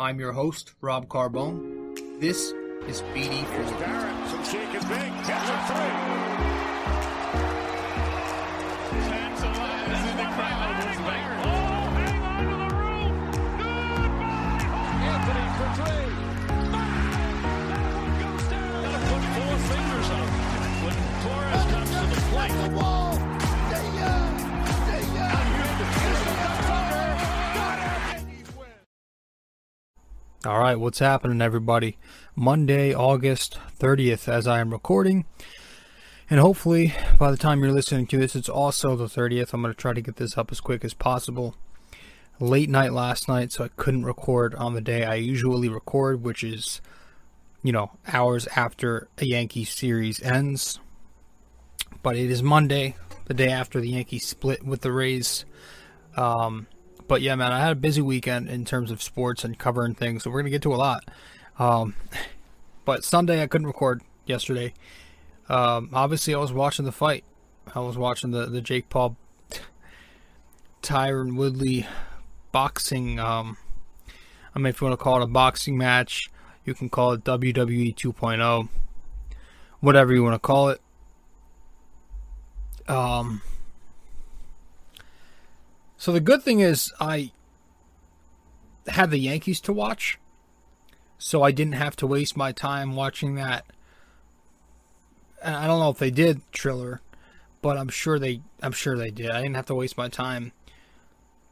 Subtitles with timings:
[0.00, 2.20] I'm your host, Rob Carbone.
[2.20, 2.52] This
[2.86, 3.80] is BD Here's Forward.
[3.80, 5.94] Barrett, some shake and bake, hits a three.
[9.10, 11.42] Tantalizing the crowd was Barrett.
[11.42, 13.10] Oh, hang on to the roof.
[13.58, 15.02] Goodbye.
[15.10, 16.14] Anthony for three.
[17.74, 18.78] That one goes down.
[18.84, 20.30] Gotta put four fingers up
[20.86, 20.96] when
[21.26, 23.07] Torres comes to the plate.
[30.48, 31.98] All right, what's happening, everybody?
[32.34, 35.26] Monday, August 30th, as I am recording.
[36.30, 39.52] And hopefully, by the time you're listening to this, it's also the 30th.
[39.52, 41.54] I'm going to try to get this up as quick as possible.
[42.40, 46.42] Late night last night, so I couldn't record on the day I usually record, which
[46.42, 46.80] is,
[47.62, 50.80] you know, hours after a Yankee series ends.
[52.02, 55.44] But it is Monday, the day after the Yankees split with the Rays.
[56.16, 56.68] Um,
[57.08, 60.22] but yeah, man, I had a busy weekend in terms of sports and covering things,
[60.22, 61.10] so we're gonna get to a lot.
[61.58, 61.94] Um,
[62.84, 64.74] but Sunday I couldn't record yesterday.
[65.48, 67.24] Um, obviously, I was watching the fight.
[67.74, 69.16] I was watching the the Jake Paul,
[70.82, 71.86] Tyron Woodley
[72.52, 73.18] boxing.
[73.18, 73.56] Um,
[74.54, 76.30] I mean, if you want to call it a boxing match,
[76.64, 78.68] you can call it WWE 2.0,
[79.80, 80.80] whatever you want to call it.
[82.86, 83.42] Um,
[85.98, 87.32] so the good thing is I
[88.86, 90.18] had the Yankees to watch,
[91.18, 93.66] so I didn't have to waste my time watching that.
[95.44, 97.00] I don't know if they did Triller,
[97.62, 99.30] but I'm sure they I'm sure they did.
[99.30, 100.52] I didn't have to waste my time,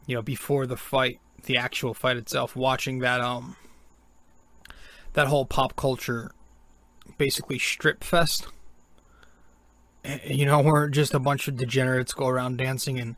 [0.06, 3.56] you know, before the fight, the actual fight itself, watching that um
[5.12, 6.33] that whole pop culture
[7.19, 8.47] basically strip fest.
[10.05, 13.17] Eh, You know, where just a bunch of degenerates go around dancing and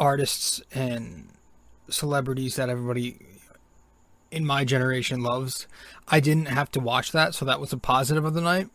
[0.00, 1.28] artists and
[1.88, 3.18] celebrities that everybody
[4.30, 5.66] in my generation loves.
[6.08, 8.68] I didn't have to watch that, so that was a positive of the night.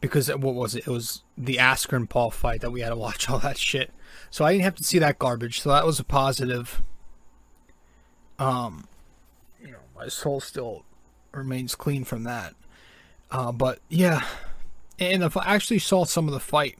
[0.00, 0.86] Because what was it?
[0.86, 3.92] It was the Askren Paul fight that we had to watch all that shit.
[4.30, 5.60] So I didn't have to see that garbage.
[5.60, 6.82] So that was a positive.
[8.38, 8.86] Um,
[9.60, 10.84] you know, my soul still
[11.32, 12.54] remains clean from that.
[13.30, 14.24] Uh, but yeah,
[14.98, 16.78] and I actually saw some of the fight,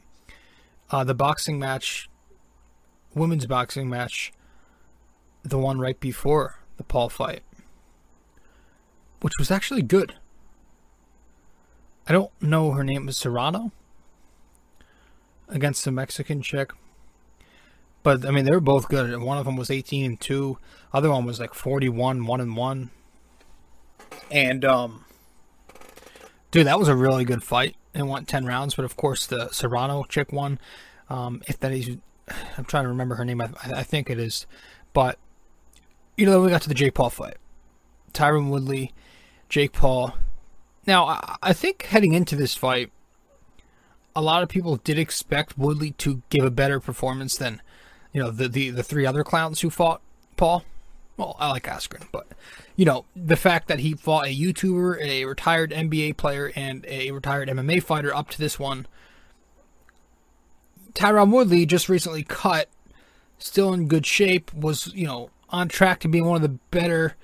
[0.90, 2.07] uh, the boxing match
[3.14, 4.32] women's boxing match,
[5.42, 7.42] the one right before the Paul fight,
[9.20, 10.14] which was actually good.
[12.08, 13.70] I don't know her name was Serrano
[15.48, 16.72] against the Mexican chick.
[18.02, 19.20] But I mean they were both good.
[19.20, 20.58] One of them was 18 and 2,
[20.92, 22.90] other one was like 41 1 and 1.
[24.30, 25.04] And um
[26.50, 27.76] dude, that was a really good fight.
[27.94, 30.58] It went 10 rounds, but of course the Serrano chick won.
[31.10, 31.98] Um if that is
[32.56, 33.40] I'm trying to remember her name.
[33.40, 34.46] I, I think it is,
[34.92, 35.18] but
[36.16, 37.36] you know, we got to the Jake Paul fight.
[38.12, 38.92] Tyron Woodley,
[39.48, 40.14] Jake Paul.
[40.86, 42.90] Now, I, I think heading into this fight,
[44.16, 47.62] a lot of people did expect Woodley to give a better performance than,
[48.12, 50.02] you know, the the, the three other clowns who fought
[50.36, 50.64] Paul.
[51.16, 52.28] Well, I like Askren, but
[52.76, 57.10] you know, the fact that he fought a YouTuber, a retired NBA player, and a
[57.10, 58.86] retired MMA fighter up to this one.
[60.98, 62.68] Tyron Woodley just recently cut,
[63.38, 67.14] still in good shape, was, you know, on track to be one of the better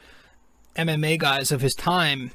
[0.77, 2.31] MMA guys of his time.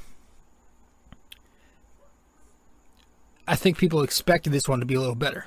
[3.48, 5.46] I think people expected this one to be a little better.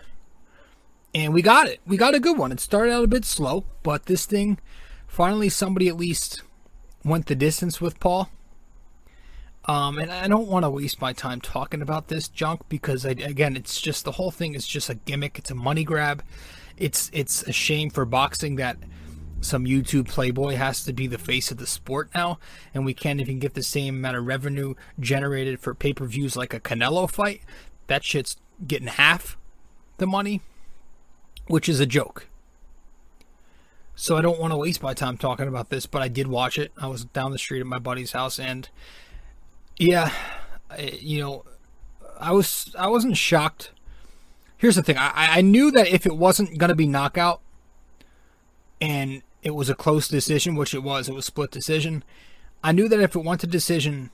[1.14, 1.80] And we got it.
[1.86, 2.52] We got a good one.
[2.52, 4.58] It started out a bit slow, but this thing,
[5.06, 6.42] finally, somebody at least
[7.04, 8.30] went the distance with Paul.
[9.66, 13.10] Um, and I don't want to waste my time talking about this junk because, I,
[13.10, 15.38] again, it's just the whole thing is just a gimmick.
[15.38, 16.24] It's a money grab.
[16.76, 18.76] It's it's a shame for boxing that
[19.40, 22.38] some YouTube playboy has to be the face of the sport now,
[22.74, 26.36] and we can't even get the same amount of revenue generated for pay per views
[26.36, 27.42] like a Canelo fight.
[27.86, 28.36] That shit's
[28.66, 29.36] getting half
[29.98, 30.40] the money,
[31.46, 32.28] which is a joke.
[33.94, 36.58] So I don't want to waste my time talking about this, but I did watch
[36.58, 36.72] it.
[36.78, 38.68] I was down the street at my buddy's house and
[39.82, 40.12] yeah,
[41.00, 41.44] you know,
[42.18, 43.72] I was I wasn't shocked.
[44.56, 47.40] Here's the thing: I, I knew that if it wasn't gonna be knockout,
[48.80, 52.04] and it was a close decision, which it was, it was split decision.
[52.62, 54.10] I knew that if it went to decision,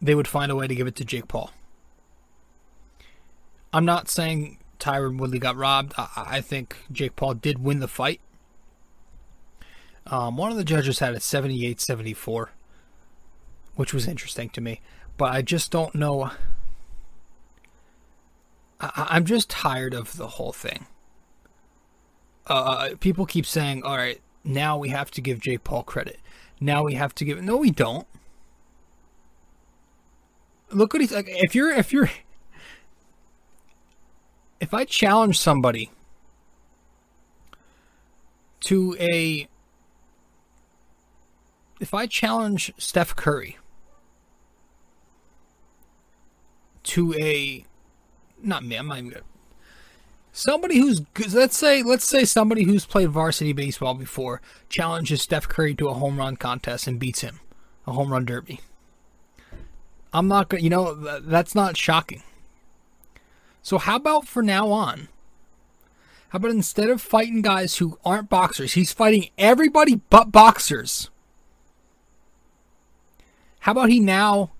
[0.00, 1.50] they would find a way to give it to Jake Paul.
[3.72, 5.94] I'm not saying Tyron Woodley got robbed.
[5.96, 8.20] I, I think Jake Paul did win the fight.
[10.06, 12.50] Um, one of the judges had it 78 74
[13.74, 14.80] which was interesting to me.
[15.16, 16.30] But I just don't know.
[18.80, 20.86] I, I'm just tired of the whole thing.
[22.46, 26.18] Uh, people keep saying, "All right, now we have to give Jake Paul credit.
[26.60, 28.06] Now we have to give no, we don't.
[30.70, 31.26] Look what he's like.
[31.28, 32.10] If you're if you're
[34.60, 35.90] if I challenge somebody
[38.60, 39.48] to a
[41.80, 43.58] if I challenge Steph Curry
[46.84, 47.64] to a
[48.42, 49.24] not me, I'm not even gonna
[50.32, 55.48] somebody who's good let's say let's say somebody who's played varsity baseball before challenges Steph
[55.48, 57.40] Curry to a home run contest and beats him,
[57.86, 58.60] a home run derby.
[60.12, 62.22] I'm not gonna you know that's not shocking.
[63.62, 65.08] So how about for now on?
[66.30, 71.10] How about instead of fighting guys who aren't boxers, he's fighting everybody but boxers.
[73.60, 74.50] How about he now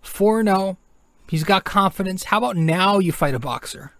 [0.00, 0.78] 4 0?
[1.28, 2.24] He's got confidence.
[2.24, 3.92] How about now you fight a boxer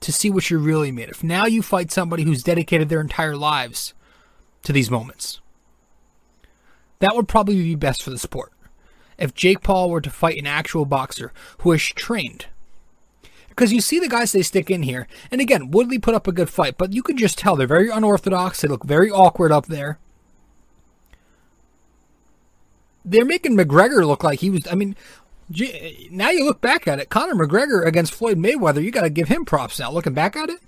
[0.00, 1.24] to see what you're really made of?
[1.24, 3.94] Now you fight somebody who's dedicated their entire lives
[4.62, 5.40] to these moments.
[6.98, 8.52] That would probably be best for the sport.
[9.18, 12.46] If Jake Paul were to fight an actual boxer who is trained.
[13.48, 16.32] Because you see the guys they stick in here, and again, Woodley put up a
[16.32, 18.60] good fight, but you can just tell they're very unorthodox.
[18.60, 19.98] They look very awkward up there
[23.06, 24.66] they're making McGregor look like he was.
[24.70, 24.96] I mean,
[25.50, 28.82] gee, now you look back at it, Conor McGregor against Floyd Mayweather.
[28.82, 29.90] You got to give him props now.
[29.90, 30.60] Looking back at it,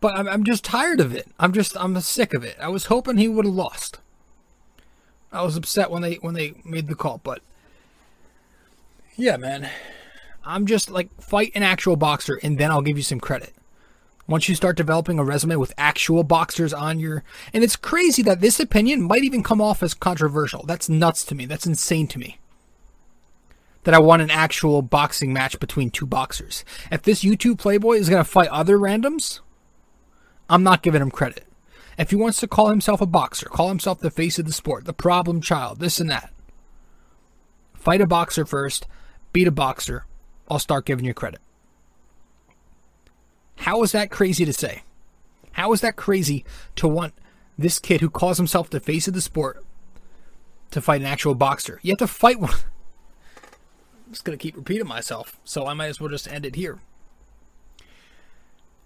[0.00, 1.28] but I'm, I'm just tired of it.
[1.38, 2.56] I'm just I'm sick of it.
[2.60, 4.00] I was hoping he would have lost.
[5.32, 7.40] I was upset when they when they made the call, but
[9.16, 9.68] yeah, man,
[10.44, 13.52] I'm just like fight an actual boxer, and then I'll give you some credit
[14.26, 17.22] once you start developing a resume with actual boxers on your
[17.52, 20.64] and it's crazy that this opinion might even come off as controversial.
[20.66, 21.46] That's nuts to me.
[21.46, 22.38] That's insane to me.
[23.84, 26.64] That i want an actual boxing match between two boxers.
[26.90, 29.40] If this youtube playboy is going to fight other randoms
[30.48, 31.44] i'm not giving him credit.
[31.96, 34.86] If he wants to call himself a boxer call himself the face of the sport
[34.86, 36.32] the problem child this and that
[37.74, 38.86] fight a boxer first
[39.32, 40.06] beat a boxer
[40.48, 41.40] i'll start giving you credit
[43.56, 44.82] how is that crazy to say?
[45.52, 46.44] How is that crazy
[46.76, 47.14] to want
[47.56, 49.64] this kid who calls himself the face of the sport
[50.72, 51.78] to fight an actual boxer?
[51.82, 52.50] You have to fight one.
[52.50, 56.56] I'm just going to keep repeating myself, so I might as well just end it
[56.56, 56.80] here.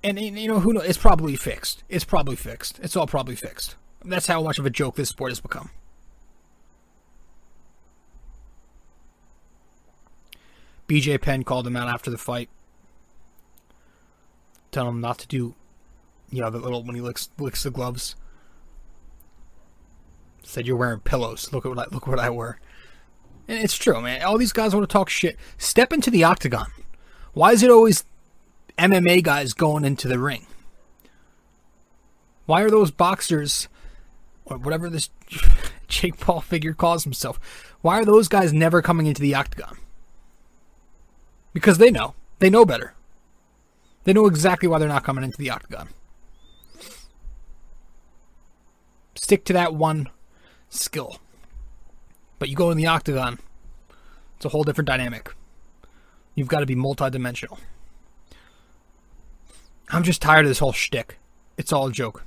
[0.04, 0.84] And, and, you know, who knows?
[0.84, 1.82] It's probably fixed.
[1.88, 2.78] It's probably fixed.
[2.82, 3.76] It's all probably fixed.
[4.04, 5.70] That's how much of a joke this sport has become.
[10.86, 12.48] BJ Penn called him out after the fight
[14.70, 15.54] telling him not to do,
[16.30, 18.16] you know, the little when he licks licks the gloves.
[20.42, 21.52] Said you're wearing pillows.
[21.52, 22.58] Look at what I look what I wear.
[23.46, 24.22] And it's true, man.
[24.22, 25.38] All these guys want to talk shit.
[25.56, 26.70] Step into the octagon.
[27.32, 28.04] Why is it always
[28.78, 30.46] MMA guys going into the ring?
[32.44, 33.68] Why are those boxers
[34.44, 35.10] or whatever this
[35.88, 37.38] Jake Paul figure calls himself?
[37.80, 39.78] Why are those guys never coming into the octagon?
[41.52, 42.14] Because they know.
[42.38, 42.94] They know better.
[44.08, 45.90] They know exactly why they're not coming into the octagon.
[49.14, 50.08] Stick to that one
[50.70, 51.18] skill.
[52.38, 53.38] But you go in the octagon,
[54.36, 55.34] it's a whole different dynamic.
[56.34, 57.58] You've got to be multidimensional.
[59.90, 61.18] I'm just tired of this whole shtick.
[61.58, 62.24] It's all a joke.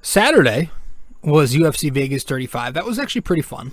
[0.00, 0.70] Saturday
[1.22, 2.74] was UFC Vegas 35.
[2.74, 3.72] That was actually pretty fun.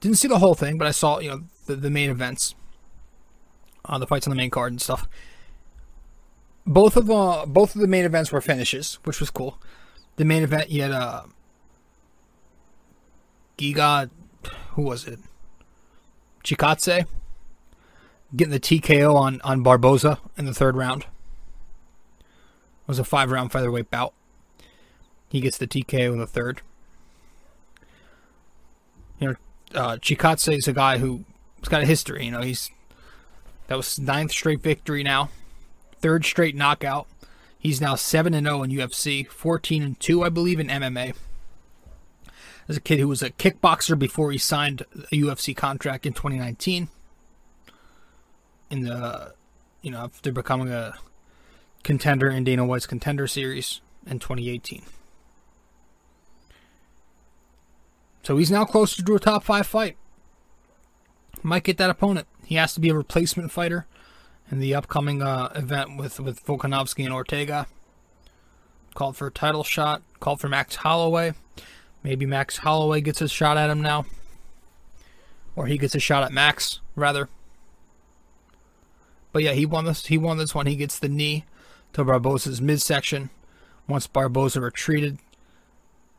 [0.00, 2.54] Didn't see the whole thing, but I saw you know the, the main events,
[3.84, 5.08] uh, the fights on the main card and stuff.
[6.66, 9.58] Both of uh, both of the main events were finishes, which was cool.
[10.16, 11.24] The main event, you had uh,
[13.58, 14.10] Giga,
[14.70, 15.18] who was it?
[16.42, 17.06] Chikadze
[18.34, 21.02] getting the TKO on on Barboza in the third round.
[21.02, 24.12] It was a five round featherweight bout.
[25.28, 26.60] He gets the TKO in the third.
[29.18, 29.34] You know,
[29.74, 31.24] uh, Chikadze is a guy who
[31.64, 32.26] has got a history.
[32.26, 32.70] You know, he's
[33.66, 35.30] that was ninth straight victory now,
[36.00, 37.06] third straight knockout.
[37.58, 41.14] He's now seven and zero in UFC, fourteen and two, I believe, in MMA.
[42.68, 46.88] As a kid who was a kickboxer before he signed a UFC contract in 2019.
[48.70, 49.34] In the,
[49.82, 50.94] you know, after becoming a
[51.82, 54.82] contender in Dana White's Contender Series in 2018.
[58.22, 59.98] So he's now closer to a top five fight.
[61.46, 62.26] Might get that opponent.
[62.46, 63.86] He has to be a replacement fighter
[64.50, 67.66] in the upcoming uh, event with, with Volkanovski and Ortega.
[68.94, 70.00] Called for a title shot.
[70.20, 71.34] Called for Max Holloway.
[72.02, 74.06] Maybe Max Holloway gets a shot at him now.
[75.54, 77.28] Or he gets a shot at Max, rather.
[79.30, 80.06] But yeah, he won this.
[80.06, 80.64] He won this one.
[80.64, 81.44] He gets the knee
[81.92, 83.28] to Barboza's midsection.
[83.86, 85.18] Once Barbosa retreated,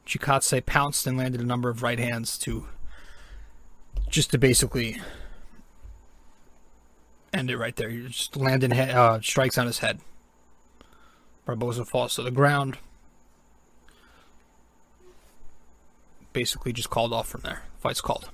[0.05, 2.67] Chikadze pounced and landed a number of right hands to
[4.09, 4.99] just to basically
[7.33, 7.89] end it right there.
[7.89, 9.99] He just landed he- uh, strikes on his head.
[11.45, 12.77] Barboza falls to the ground.
[16.33, 17.63] Basically, just called off from there.
[17.79, 18.29] Fight's called.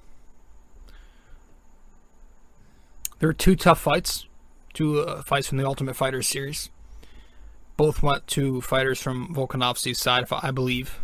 [3.19, 4.25] There were two tough fights,
[4.73, 6.71] two uh, fights from the Ultimate Fighter series.
[7.77, 10.99] Both went to fighters from Volkanovski's side, I believe.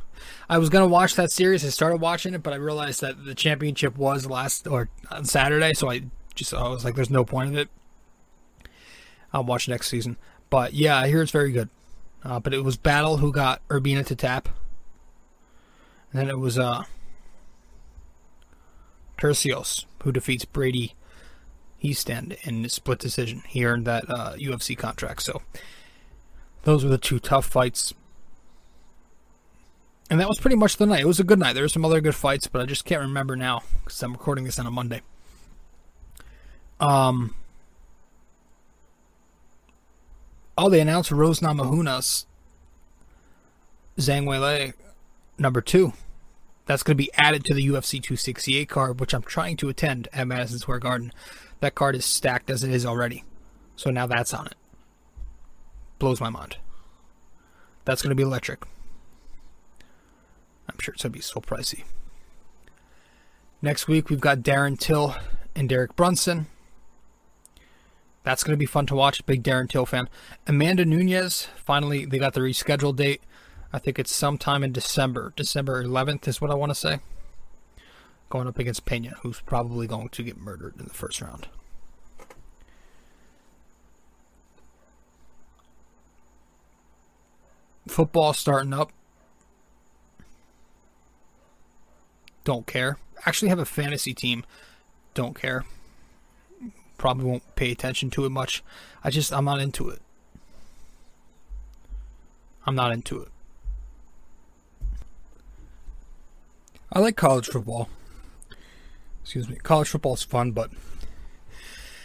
[0.50, 1.66] I was gonna watch that series.
[1.66, 5.74] I started watching it, but I realized that the championship was last or on Saturday,
[5.74, 6.04] so I
[6.36, 7.70] just I was like, "There's no point of it."
[9.34, 10.18] I'll watch next season.
[10.50, 11.70] But yeah, I hear it's very good.
[12.24, 14.50] Uh, but it was Battle who got Urbina to tap,
[16.12, 16.84] and then it was uh
[19.18, 20.94] Turcios who defeats Brady
[21.84, 23.44] Hiestand in a split decision.
[23.48, 25.24] He earned that uh, UFC contract.
[25.24, 25.42] So
[26.64, 27.94] those were the two tough fights.
[30.10, 31.02] And that was pretty much the night.
[31.02, 31.54] It was a good night.
[31.54, 34.46] There were some other good fights, but I just can't remember now because I'm recording
[34.46, 35.02] this on a Monday.
[36.80, 37.36] Um.
[40.58, 42.26] Oh, they announced Rose Namajunas
[43.98, 44.74] Zhang Weili
[45.38, 45.94] number two.
[46.66, 50.08] That's going to be added to the UFC 268 card, which I'm trying to attend
[50.14, 51.14] at Madison Square Garden.
[51.60, 53.24] That card is stacked as it is already.
[53.76, 54.56] So now that's on it.
[56.00, 56.58] Blows my mind.
[57.86, 58.64] That's going to be electric.
[60.70, 61.84] I'm sure it's going to be so pricey.
[63.62, 65.16] Next week, we've got Darren Till
[65.56, 66.48] and Derek Brunson.
[68.24, 69.26] That's going to be fun to watch.
[69.26, 70.10] Big Darren Till fan.
[70.46, 73.22] Amanda Nunes, finally, they got the rescheduled date.
[73.72, 75.34] I think it's sometime in December.
[75.36, 77.00] December 11th is what I want to say.
[78.30, 81.48] Going up against Pena, who's probably going to get murdered in the first round.
[87.88, 88.92] Football starting up.
[92.48, 92.98] Don't care.
[93.26, 94.46] Actually, have a fantasy team.
[95.14, 95.66] Don't care.
[96.98, 98.64] Probably won't pay attention to it much.
[99.04, 100.02] I just, I'm not into it.
[102.66, 103.28] I'm not into it.
[106.90, 107.90] I like college football.
[109.24, 109.58] Excuse me.
[109.58, 110.72] College football's fun, but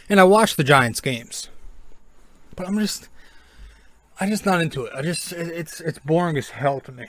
[0.08, 1.50] and I watch the Giants games.
[2.56, 3.08] But I'm just
[4.18, 4.92] I'm just not into it.
[4.92, 7.06] I just it's it's boring as hell to me.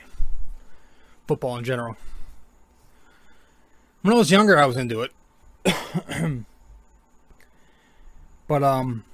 [1.25, 1.97] Football in general.
[4.03, 5.11] When I was younger, I was into it.
[8.47, 9.05] but um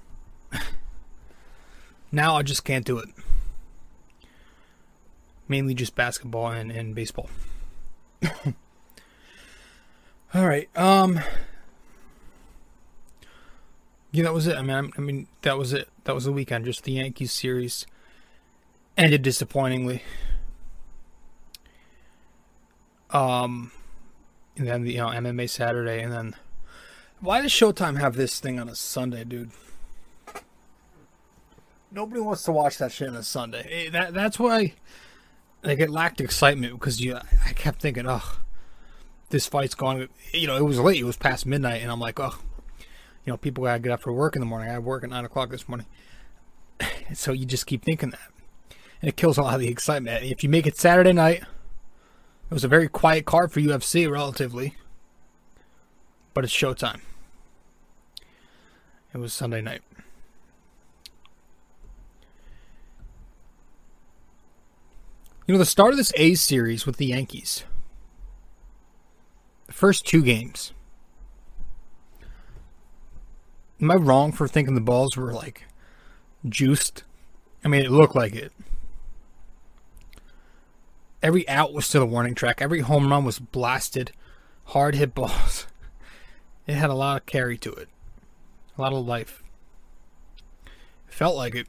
[2.11, 3.09] now I just can't do it.
[5.47, 7.29] Mainly just basketball and, and baseball.
[10.33, 10.69] All right.
[10.75, 11.19] Um.
[14.11, 14.57] Yeah, that was it.
[14.57, 15.87] I mean, I mean, that was it.
[16.05, 16.65] That was the weekend.
[16.65, 17.85] Just the Yankees series
[18.97, 20.03] ended disappointingly.
[23.11, 23.71] Um,
[24.59, 26.35] and then the you know MMA Saturday, and then
[27.21, 29.51] why does Showtime have this thing on a Sunday, dude?
[31.91, 33.87] Nobody wants to watch that shit on a Sunday.
[33.87, 34.73] Eh, That that's why
[35.63, 38.39] like it lacked excitement because you I kept thinking, oh,
[39.29, 40.09] this fight's going.
[40.33, 40.99] You know, it was late.
[40.99, 42.37] It was past midnight, and I'm like, oh,
[43.25, 44.69] you know, people gotta get up for work in the morning.
[44.69, 45.87] I work at nine o'clock this morning,
[47.13, 48.29] so you just keep thinking that,
[49.01, 50.23] and it kills a lot of the excitement.
[50.23, 51.43] If you make it Saturday night,
[52.49, 54.75] it was a very quiet card for UFC, relatively,
[56.33, 57.01] but it's Showtime.
[59.13, 59.81] It was Sunday night.
[65.45, 67.63] You know, the start of this A's series with the Yankees,
[69.67, 70.73] the first two games.
[73.81, 75.65] Am I wrong for thinking the balls were like
[76.47, 77.03] juiced?
[77.63, 78.51] I mean, it looked like it.
[81.21, 82.61] Every out was to the warning track.
[82.61, 84.11] Every home run was blasted,
[84.65, 85.67] hard hit balls.
[86.67, 87.89] It had a lot of carry to it,
[88.77, 89.41] a lot of life.
[91.07, 91.65] It felt like it.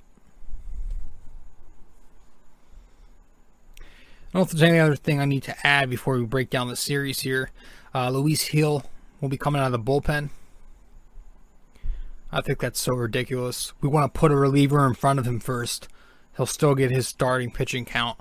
[3.81, 3.83] I
[4.35, 6.69] don't know if there's any other thing I need to add before we break down
[6.69, 7.51] the series here.
[7.95, 8.85] Uh, Luis Gil
[9.23, 10.29] will be coming out of the bullpen.
[12.31, 13.73] I think that's so ridiculous.
[13.81, 15.89] We want to put a reliever in front of him first.
[16.37, 18.19] He'll still get his starting pitching count.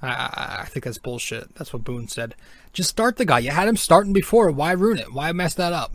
[0.00, 1.54] I, I, think that's bullshit.
[1.56, 2.36] That's what Boone said.
[2.72, 3.40] Just start the guy.
[3.40, 4.50] You had him starting before.
[4.50, 5.12] Why ruin it?
[5.12, 5.94] Why mess that up?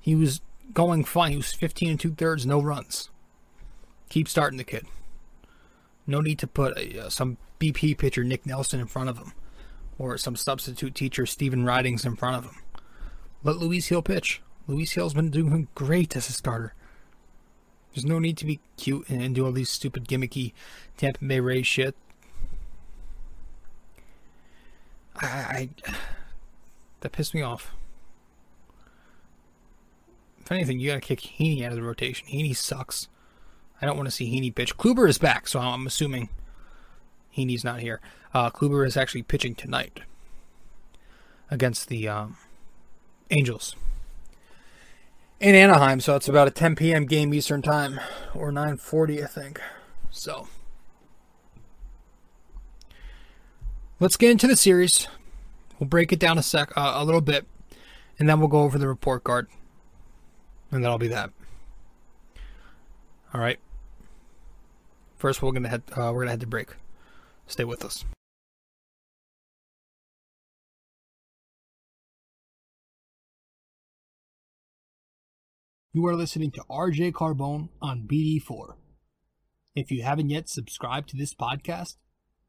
[0.00, 0.40] He was
[0.72, 1.30] going fine.
[1.30, 3.10] He was 15 and two thirds, no runs.
[4.08, 4.86] Keep starting the kid.
[6.06, 9.32] No need to put a, uh, some BP pitcher Nick Nelson in front of him,
[9.98, 12.62] or some substitute teacher Stephen Ridings in front of him.
[13.42, 14.42] Let Luis Gil pitch.
[14.66, 16.74] Luis Gil's been doing great as a starter.
[17.94, 20.52] There's no need to be cute and do all these stupid gimmicky
[20.96, 21.96] Tampa Bay Rays shit.
[25.20, 25.68] I, I
[27.00, 27.72] that pissed me off.
[30.40, 32.28] If anything, you gotta kick Heaney out of the rotation.
[32.28, 33.08] Heaney sucks.
[33.80, 34.76] I don't want to see Heaney pitch.
[34.76, 36.28] Kluber is back, so I'm assuming
[37.36, 38.00] Heaney's not here.
[38.32, 40.00] Uh, Kluber is actually pitching tonight
[41.50, 42.36] against the um,
[43.30, 43.76] Angels
[45.40, 46.00] in Anaheim.
[46.00, 47.06] So it's about a 10 p.m.
[47.06, 48.00] game Eastern time,
[48.34, 49.60] or 9:40, I think.
[50.10, 50.48] So
[54.00, 55.08] let's get into the series.
[55.78, 57.46] We'll break it down a sec, uh, a little bit,
[58.18, 59.48] and then we'll go over the report card,
[60.70, 61.30] and that'll be that.
[63.34, 63.58] All right.
[65.16, 65.82] First, we're gonna head.
[65.92, 66.74] Uh, we're gonna head to break.
[67.46, 68.04] Stay with us.
[75.92, 78.74] You are listening to RJ Carbone on BD4.
[79.74, 81.96] If you haven't yet subscribed to this podcast,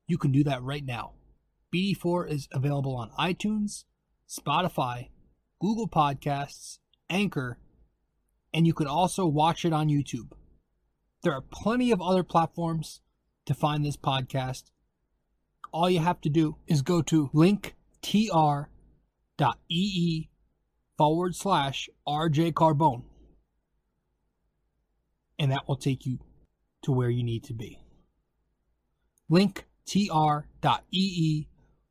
[0.06, 1.14] you can do that right now.
[1.74, 3.84] BD4 is available on iTunes,
[4.28, 5.10] Spotify,
[5.60, 7.60] Google Podcasts, Anchor,
[8.54, 10.32] and you can also watch it on YouTube.
[11.24, 13.02] There are plenty of other platforms
[13.46, 14.64] to find this podcast.
[15.74, 18.70] All you have to do is go to linktr.ee
[20.98, 22.54] forward slash RJ
[25.40, 26.20] and that will take you
[26.84, 27.80] to where you need to be.
[29.30, 30.38] linktr.ee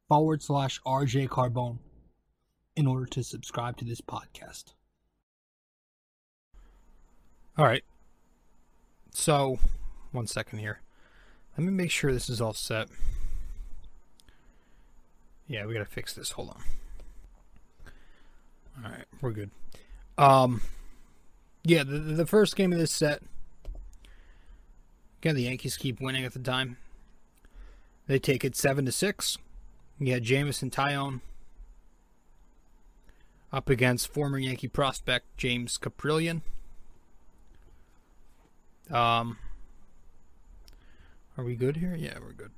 [0.08, 1.78] forward slash RJ Carbone
[2.76, 4.75] in order to subscribe to this podcast.
[7.58, 7.84] All right.
[9.12, 9.58] So,
[10.12, 10.80] one second here.
[11.56, 12.88] Let me make sure this is all set.
[15.48, 16.32] Yeah, we gotta fix this.
[16.32, 16.62] Hold on.
[18.84, 19.50] All right, we're good.
[20.18, 20.60] Um,
[21.64, 23.22] yeah, the the first game of this set.
[25.22, 26.76] Again, the Yankees keep winning at the time.
[28.06, 29.38] They take it seven to six.
[29.99, 31.21] You had Jameson Taillon
[33.52, 36.43] up against former Yankee prospect James Kaprielian.
[38.91, 39.39] Um,
[41.39, 41.97] are we good here?
[41.99, 42.52] Yeah, we're good.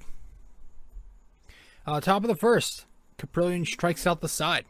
[1.87, 2.85] Uh, top of the first,
[3.19, 4.65] Caprillion strikes out the side.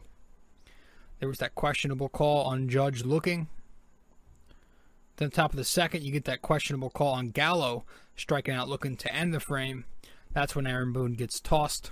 [1.19, 3.47] There was that questionable call on Judge looking.
[5.17, 7.83] Then top of the second, you get that questionable call on Gallo
[8.15, 9.85] striking out looking to end the frame.
[10.31, 11.91] That's when Aaron Boone gets tossed.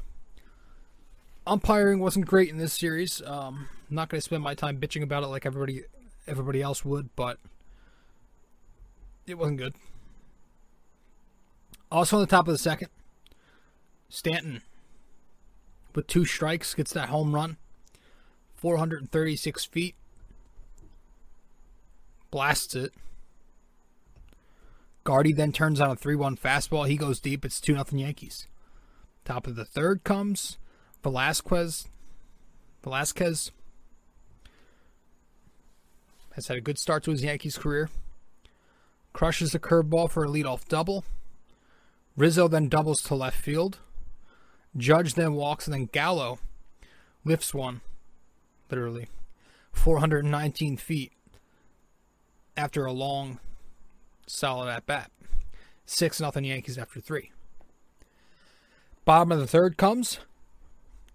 [1.47, 3.21] Umpiring wasn't great in this series.
[3.21, 5.83] Um, I'm not going to spend my time bitching about it like everybody
[6.27, 7.39] everybody else would, but
[9.25, 9.73] it wasn't good.
[11.89, 12.89] Also on the top of the second,
[14.09, 14.61] Stanton
[15.95, 17.55] with two strikes gets that home run,
[18.55, 19.95] 436 feet,
[22.29, 22.93] blasts it.
[25.05, 26.89] Gardy then turns on a 3 1 fastball.
[26.89, 27.45] He goes deep.
[27.45, 28.47] It's 2 0 Yankees.
[29.23, 30.57] Top of the third comes
[31.07, 31.87] Velasquez.
[32.83, 33.51] Velasquez
[36.33, 37.89] has had a good start to his Yankees career.
[39.13, 41.05] Crushes a curveball for a leadoff double.
[42.17, 43.79] Rizzo then doubles to left field.
[44.75, 46.39] Judge then walks, and then Gallo
[47.23, 47.79] lifts one,
[48.69, 49.07] literally,
[49.71, 51.13] 419 feet
[52.57, 53.39] after a long,
[54.25, 55.09] solid at bat.
[55.85, 57.31] 6 nothing Yankees after three.
[59.05, 60.19] Bottom of the third comes.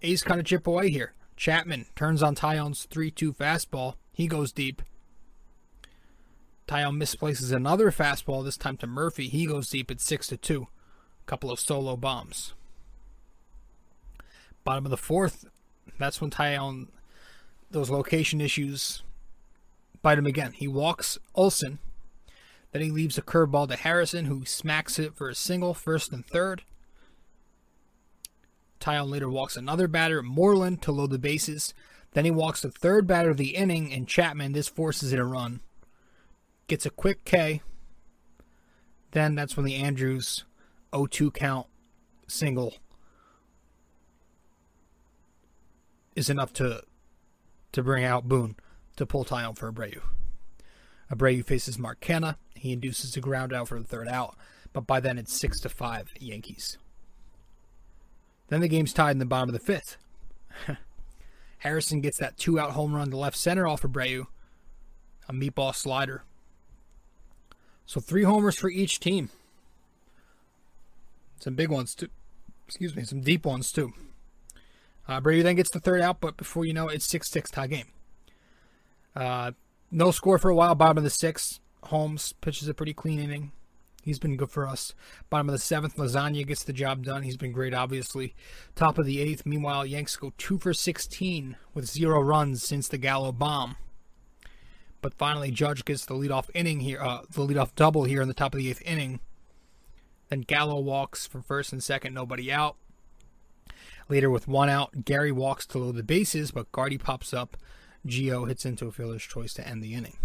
[0.03, 1.15] A's kind of chip away here.
[1.37, 3.95] Chapman turns on Taillon's 3 2 fastball.
[4.13, 4.83] He goes deep.
[6.69, 9.29] Taillon misplaces another fastball, this time to Murphy.
[9.29, 10.63] He goes deep at 6 to 2.
[10.63, 12.55] A couple of solo bombs.
[14.65, 15.47] Bottom of the fourth,
[15.99, 16.89] that's when Taillon,
[17.71, 19.03] those location issues
[20.03, 20.53] bite him again.
[20.53, 21.79] He walks Olson.
[22.71, 26.25] Then he leaves a curveball to Harrison, who smacks it for a single, first and
[26.25, 26.63] third.
[28.83, 31.73] Taillon later walks another batter, Moreland, to load the bases.
[32.13, 34.53] Then he walks the third batter of the inning, and Chapman.
[34.53, 35.61] This forces it a run.
[36.67, 37.63] Gets a quick K.
[39.13, 40.45] Then that's when the Andrus
[40.95, 41.67] 0 2 count
[42.27, 42.75] single
[46.15, 46.83] is enough to
[47.73, 48.57] to bring out Boone
[48.97, 50.01] to pull Taillon for Abreu.
[51.11, 52.37] Abreu faces Mark Canha.
[52.55, 54.37] He induces a ground out for the third out,
[54.73, 56.79] but by then it's six to five Yankees.
[58.53, 59.97] Then the game's tied in the bottom of the fifth.
[61.61, 64.27] Harrison gets that two out home run to left center off of Abreu.
[65.27, 66.25] A meatball slider.
[67.87, 69.31] So three homers for each team.
[71.41, 72.11] Some big ones too.
[72.67, 73.95] Excuse me, some deep ones too.
[75.09, 77.67] Uh, then gets the third out, but before you know it, it's 6 6 tie
[77.67, 77.87] game.
[79.17, 79.53] Uh,
[79.91, 81.59] no score for a while, bottom of the sixth.
[81.85, 83.53] Holmes pitches a pretty clean inning.
[84.03, 84.95] He's been good for us.
[85.31, 87.23] Bottom of the seventh, Lasagna gets the job done.
[87.23, 88.35] He's been great, obviously.
[88.75, 92.99] Top of the eighth, meanwhile, Yanks go two for 16 with zero runs since the
[92.99, 93.77] Gallo bomb.
[95.01, 98.35] But finally, Judge gets the leadoff inning here, uh, the leadoff double here in the
[98.35, 99.21] top of the eighth inning.
[100.31, 102.77] Then Gallo walks from first and second, nobody out.
[104.09, 107.57] Later, with one out, Gary walks to load the bases, but Gardy pops up.
[108.07, 110.17] Gio hits into a fielder's choice to end the inning.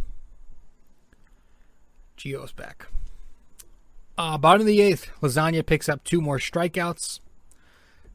[2.17, 2.87] Gio's back.
[4.17, 7.19] Uh, bottom of the eighth, Lasagna picks up two more strikeouts.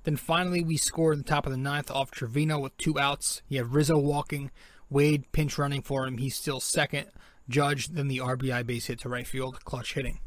[0.03, 3.43] Then finally, we score in the top of the ninth off Trivino with two outs.
[3.49, 4.51] You have Rizzo walking,
[4.91, 6.19] Wade pinch running for him.
[6.19, 7.07] He's still second.
[7.49, 10.19] Judge, then the RBI base hit to right field, clutch hitting.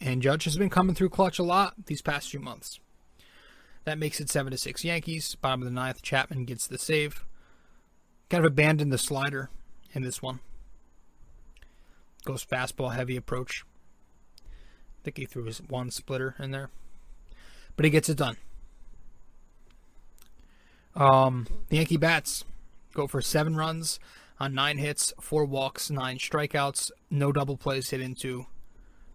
[0.00, 2.80] And Judge has been coming through clutch a lot these past few months.
[3.84, 5.34] That makes it 7 to 6 Yankees.
[5.34, 7.24] Bottom of the ninth, Chapman gets the save.
[8.30, 9.50] Kind of abandoned the slider
[9.92, 10.40] in this one.
[12.24, 13.64] Goes fastball heavy approach.
[15.02, 16.70] I think he threw his one splitter in there.
[17.74, 18.36] But he gets it done.
[20.94, 22.44] Um, the Yankee bats
[22.94, 23.98] go for seven runs
[24.38, 28.46] on nine hits, four walks, nine strikeouts, no double plays hit into,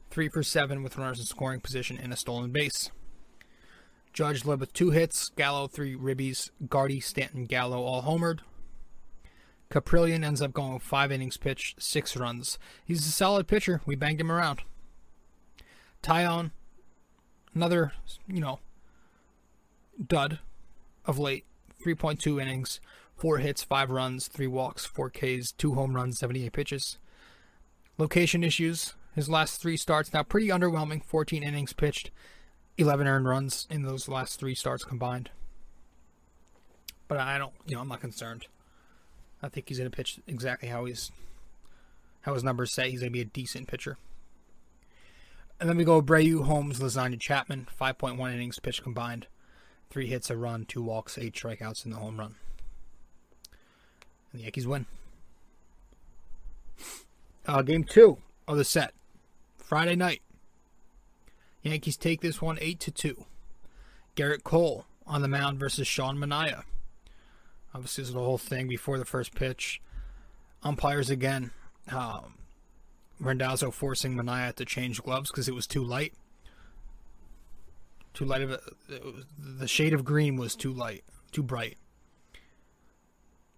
[0.09, 2.91] three for seven with runners in scoring position and a stolen base.
[4.11, 8.39] Judge led with two hits, Gallo three ribbies, Gardy, Stanton, Gallo all homered.
[9.69, 12.59] Kaprielian ends up going five innings pitched, six runs.
[12.83, 13.81] He's a solid pitcher.
[13.85, 14.63] We banged him around.
[16.07, 16.51] Taillon,
[17.53, 17.91] another,
[18.27, 18.59] you know,
[20.05, 20.39] dud
[21.05, 21.43] of late.
[21.85, 22.79] 3.2 innings,
[23.15, 26.97] four hits, five runs, three walks, four Ks, two home runs, 78 pitches.
[27.97, 28.93] Location issues.
[29.15, 31.03] His last three starts now pretty underwhelming.
[31.03, 32.09] 14 innings pitched,
[32.77, 35.29] 11 earned runs in those last three starts combined.
[37.07, 38.47] But I don't, you know, I'm not concerned.
[39.43, 41.11] I think he's going to pitch exactly how he's
[42.21, 42.89] how his numbers say.
[42.91, 43.97] He's going to be a decent pitcher.
[45.59, 47.67] And then we go Abreu, Holmes, Lasagna, Chapman.
[47.79, 49.27] 5.1 innings pitched combined.
[49.89, 52.35] Three hits, a run, two walks, eight strikeouts in the home run.
[54.31, 54.85] And the Yankees win.
[57.45, 58.17] Uh, game two
[58.47, 58.93] of the set.
[59.57, 60.21] Friday night.
[61.63, 63.25] Yankees take this one 8 to 2.
[64.15, 66.63] Gerrit Cole on the mound versus Sean Manaea.
[67.73, 69.81] Obviously, this is the whole thing before the first pitch.
[70.63, 71.51] Umpires again.
[71.91, 72.35] Um,
[73.21, 76.13] Rendazzo forcing Manaea to change gloves because it was too light.
[78.13, 78.59] Too light of a,
[79.37, 81.77] the shade of green was too light, too bright.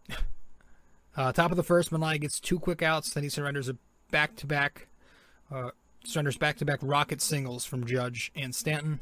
[1.18, 3.10] Uh, top of the first, Manaea gets two quick outs.
[3.10, 3.76] Then he surrenders a
[4.10, 4.88] back-to-back,
[5.52, 5.72] uh,
[6.06, 9.02] surrenders back-to-back rocket singles from Judge and Stanton.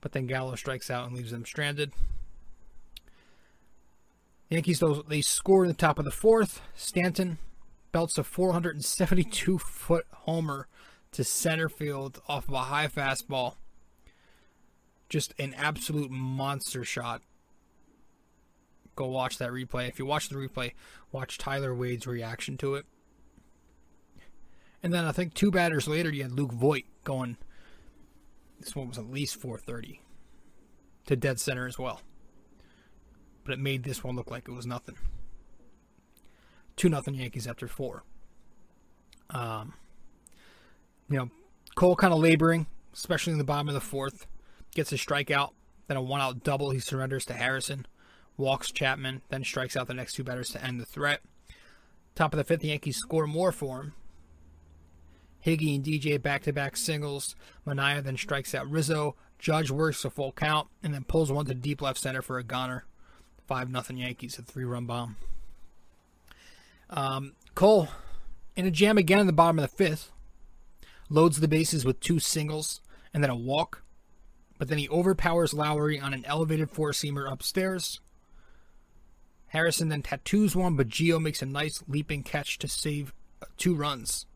[0.00, 1.92] But then Gallo strikes out and leaves them stranded.
[4.50, 6.60] Yankees they score in the top of the fourth.
[6.76, 7.38] Stanton
[7.92, 10.68] belts a 472 foot homer
[11.12, 13.56] to center field off of a high fastball.
[15.08, 17.22] Just an absolute monster shot.
[18.94, 19.88] Go watch that replay.
[19.88, 20.72] If you watch the replay,
[21.10, 22.86] watch Tyler Wade's reaction to it.
[24.82, 27.36] And then I think two batters later, you had Luke Voit going.
[28.60, 30.00] This one was at least 430
[31.06, 32.00] to dead center as well.
[33.44, 34.96] But it made this one look like it was nothing.
[36.80, 38.04] Two nothing Yankees after four.
[39.28, 39.74] Um,
[41.10, 41.28] you know,
[41.74, 44.26] Cole kind of laboring, especially in the bottom of the fourth.
[44.74, 45.50] Gets a strikeout,
[45.88, 46.70] then a one out double.
[46.70, 47.86] He surrenders to Harrison,
[48.38, 51.20] walks Chapman, then strikes out the next two batters to end the threat.
[52.14, 53.92] Top of the fifth, the Yankees score more for him.
[55.44, 57.36] Higgy and DJ back to back singles.
[57.66, 59.16] Manaea then strikes out Rizzo.
[59.38, 62.42] Judge works a full count and then pulls one to deep left center for a
[62.42, 62.86] goner.
[63.46, 65.16] 5 nothing Yankees, a three run bomb.
[66.90, 67.88] Um, Cole,
[68.56, 70.10] in a jam again in the bottom of the fifth,
[71.08, 72.80] loads the bases with two singles
[73.14, 73.82] and then a walk.
[74.58, 78.00] But then he overpowers Lowrie on an elevated four seamer upstairs.
[79.48, 83.74] Harrison then tattoos one, but Gio makes a nice leaping catch to save uh, two
[83.74, 84.26] runs.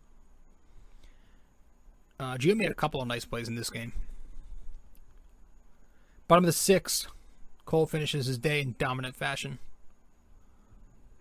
[2.19, 3.93] Uh, Gio made a couple of nice plays in this game.
[6.27, 7.07] Bottom of the sixth,
[7.67, 9.59] Cole finishes his day in dominant fashion.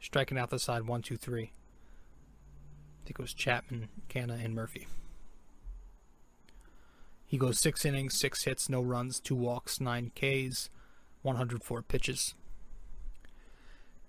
[0.03, 1.43] Striking out the side one, two, three.
[1.43, 4.85] I think it was Chapman, Canha, and Murphy.
[7.25, 10.69] He goes six innings, six hits, no runs, two walks, nine Ks,
[11.21, 12.35] 104 pitches.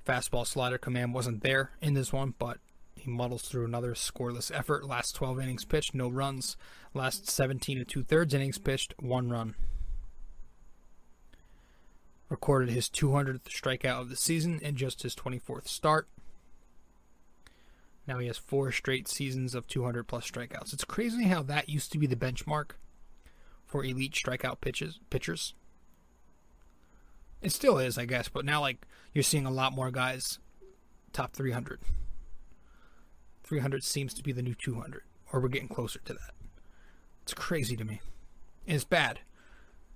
[0.04, 2.58] Fastball slider command wasn't there in this one, but
[2.96, 4.84] he muddles through another scoreless effort.
[4.84, 6.56] Last 12 innings pitched, no runs.
[6.92, 9.54] Last 17 and two thirds innings pitched, one run.
[12.28, 16.08] Recorded his 200th strikeout of the season in just his 24th start.
[18.06, 20.72] Now he has four straight seasons of 200 plus strikeouts.
[20.72, 22.72] It's crazy how that used to be the benchmark
[23.66, 25.54] for elite strikeout pitches pitchers.
[27.40, 30.38] It still is, I guess, but now like you're seeing a lot more guys
[31.12, 31.80] top 300.
[33.44, 36.34] 300 seems to be the new 200, or we're getting closer to that.
[37.22, 38.00] It's crazy to me.
[38.66, 39.20] And it's bad.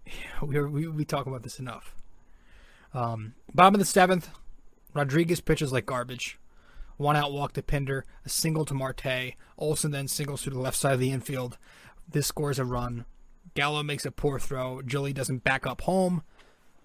[0.40, 1.94] We, are, we, we talk about this enough.
[2.94, 4.30] Um, bottom of the seventh,
[4.94, 6.38] Rodriguez pitches like garbage.
[6.96, 9.34] One out walk to Pinder, a single to Marte.
[9.56, 11.58] Olson then singles to the left side of the infield.
[12.10, 13.04] This scores a run.
[13.54, 14.80] Gallo makes a poor throw.
[14.84, 16.22] Joely doesn't back up home.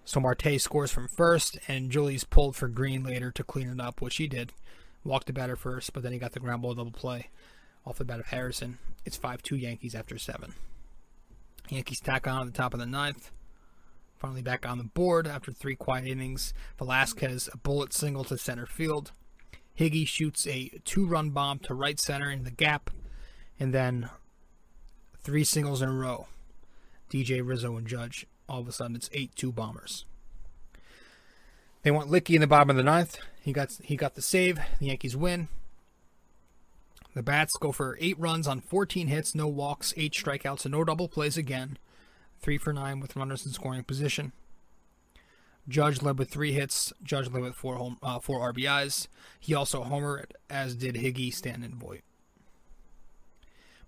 [0.04, 4.00] So Marte scores from first, and Joely's pulled for Green later to clean it up,
[4.00, 4.52] which he did.
[5.02, 7.30] Walked the batter first, but then he got the ground ball double play
[7.86, 8.78] off the bat of Harrison.
[9.04, 10.54] It's 5 2 Yankees after 7.
[11.68, 13.30] Yankees tack on at the top of the ninth.
[14.24, 16.54] Finally back on the board after three quiet innings.
[16.78, 19.12] Velasquez, a bullet single to center field.
[19.78, 22.88] Higgy shoots a two run bomb to right center in the gap.
[23.60, 24.08] And then
[25.22, 26.26] three singles in a row.
[27.10, 28.26] DJ Rizzo and Judge.
[28.48, 30.06] All of a sudden, it's 8 2 Bombers.
[31.82, 33.18] They want Licky in the bottom of the ninth.
[33.42, 34.58] He got he got the save.
[34.78, 35.48] The Yankees win.
[37.12, 40.82] The Bats go for eight runs on 14 hits, no walks, eight strikeouts, and no
[40.82, 41.76] double plays again.
[42.44, 44.32] Three for nine with runners in scoring position.
[45.66, 46.92] Judge led with three hits.
[47.02, 49.08] Judge led with four home, uh, four RBIs.
[49.40, 52.02] He also homered, as did Higgy, Stanton, and Voit.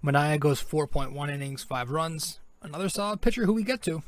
[0.02, 2.40] Manaea goes 4.1 innings, five runs.
[2.62, 4.02] Another solid pitcher who we get to.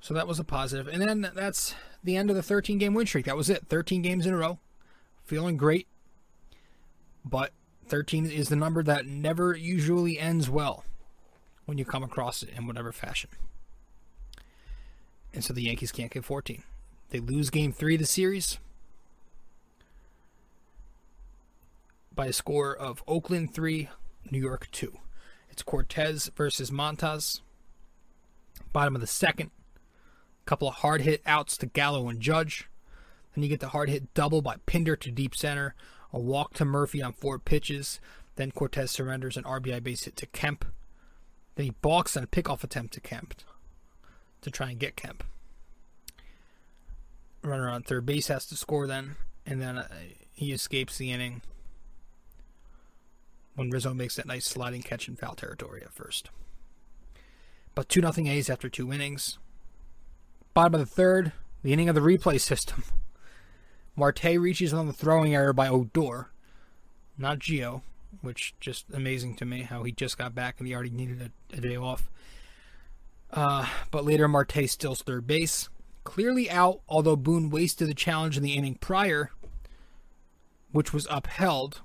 [0.00, 0.86] So that was a positive.
[0.86, 3.24] And then that's the end of the 13 game win streak.
[3.24, 3.66] That was it.
[3.66, 4.60] 13 games in a row.
[5.24, 5.88] Feeling great.
[7.24, 7.50] But
[7.88, 10.84] 13 is the number that never usually ends well
[11.72, 13.30] when you come across it in whatever fashion.
[15.32, 16.62] And so the Yankees can't get 14.
[17.08, 18.58] They lose game three of the series
[22.14, 23.88] by a score of Oakland 3,
[24.30, 24.98] New York 2.
[25.48, 27.40] It's Cortez versus Montas.
[28.74, 29.50] Bottom of the second.
[30.42, 32.68] A Couple of hard hit outs to Gallo and Judge.
[33.34, 35.74] Then you get the hard hit double by Pinder to deep center.
[36.12, 37.98] A walk to Murphy on four pitches.
[38.36, 40.66] Then Cortez surrenders an RBI base hit to Kemp.
[41.54, 43.34] Then he balks on a pickoff attempt to Kemp
[44.40, 45.24] to try and get Kemp.
[47.42, 49.88] Runner on third base has to score then, and then uh,
[50.32, 51.42] he escapes the inning
[53.54, 56.30] when Rizzo makes that nice sliding catch in foul territory at first.
[57.74, 59.38] But 2 0 A's after two innings.
[60.54, 62.84] Bottom of the third, the inning of the replay system.
[63.96, 66.30] Marte reaches on the throwing error by Odor,
[67.18, 67.82] not Gio,
[68.20, 71.56] which just amazing to me how he just got back and he already needed a,
[71.56, 72.10] a day off.
[73.32, 75.68] Uh, but later, Marte steals third base.
[76.04, 79.30] Clearly out, although Boone wasted the challenge in the inning prior,
[80.72, 81.80] which was upheld.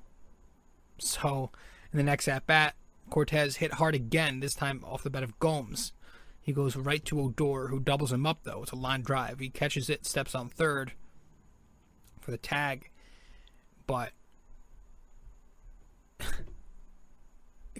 [0.98, 1.52] So,
[1.94, 2.76] in the next at bat,
[3.10, 5.94] Cortez hit hard again, this time off the bat of Gomes.
[6.42, 8.64] He goes right to Odor, who doubles him up, though.
[8.64, 9.40] It's a line drive.
[9.40, 10.94] He catches it, steps on third
[12.20, 12.90] for the tag,
[13.86, 14.12] but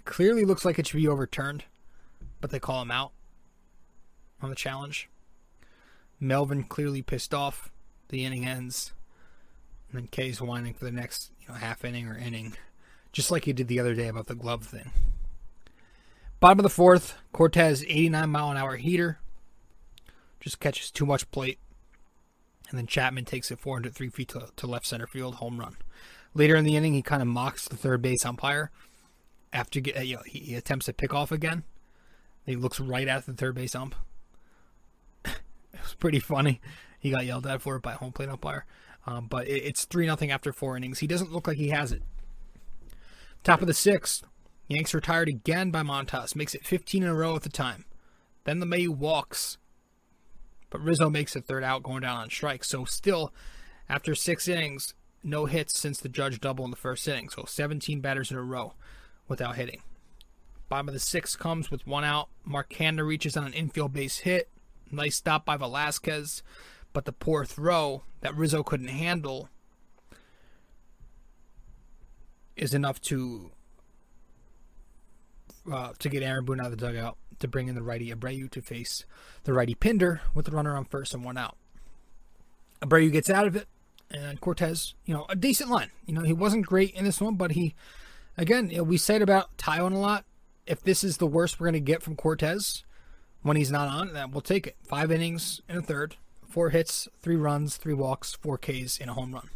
[0.08, 1.64] clearly looks like it should be overturned,
[2.40, 3.12] but they call him out
[4.40, 5.10] on the challenge.
[6.18, 7.70] Melvin clearly pissed off.
[8.08, 8.94] The inning ends.
[9.90, 12.56] And then Kay's whining for the next you know, half inning or inning,
[13.12, 14.90] just like he did the other day about the glove thing.
[16.40, 19.18] Bottom of the fourth, Cortez 89 mile an hour heater.
[20.40, 21.58] Just catches too much plate.
[22.70, 25.76] And then Chapman takes it 403 feet to, to left center field, home run.
[26.32, 28.70] Later in the inning, he kind of mocks the third base umpire.
[29.52, 31.64] After get, you know, he, attempts to pick off again.
[32.44, 33.94] He looks right at the third base ump.
[35.24, 35.32] it
[35.82, 36.60] was pretty funny.
[36.98, 38.66] He got yelled at for it by home plate umpire.
[39.06, 40.98] Um, but it, it's 3 0 after four innings.
[40.98, 42.02] He doesn't look like he has it.
[43.42, 44.24] Top of the sixth,
[44.66, 46.36] Yanks retired again by Montas.
[46.36, 47.86] Makes it 15 in a row at the time.
[48.44, 49.56] Then the May walks.
[50.70, 52.64] But Rizzo makes a third out going down on strike.
[52.64, 53.32] So still,
[53.88, 57.30] after six innings, no hits since the judge double in the first inning.
[57.30, 58.74] So 17 batters in a row
[59.28, 59.82] without hitting.
[60.68, 62.28] Bottom of the sixth comes with one out.
[62.44, 64.48] Mark Canha reaches on an infield base hit.
[64.90, 66.42] Nice stop by Velasquez.
[66.92, 69.48] But the poor throw that Rizzo couldn't handle
[72.56, 73.50] is enough to
[75.70, 78.50] uh, to get Aaron Boone out of the dugout to bring in the righty Abreu
[78.50, 79.04] to face
[79.44, 81.56] the righty Pinder with the runner on first and one out.
[82.82, 83.66] Abreu gets out of it,
[84.10, 85.90] and Cortez, you know, a decent line.
[86.06, 87.74] You know, he wasn't great in this one, but he,
[88.38, 90.24] again, you know, we said about Taillon a lot.
[90.66, 92.84] If this is the worst we're going to get from Cortez
[93.42, 94.76] when he's not on, then we'll take it.
[94.82, 96.16] Five innings in a third,
[96.48, 99.50] four hits, three runs, three walks, four Ks, and a home run.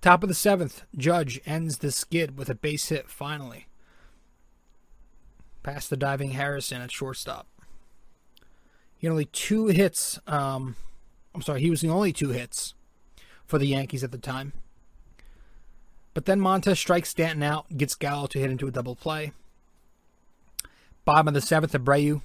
[0.00, 3.66] Top of the seventh, Judge ends the skid with a base hit finally.
[5.62, 7.46] Past the diving Harrison at shortstop.
[8.96, 10.18] He only two hits.
[10.26, 10.76] Um,
[11.34, 12.74] I'm sorry, he was the only two hits
[13.46, 14.52] for the Yankees at the time.
[16.14, 19.32] But then Montas strikes Stanton out, gets Gallo to hit into a double play.
[21.04, 22.20] Bottom of the seventh, Abreu,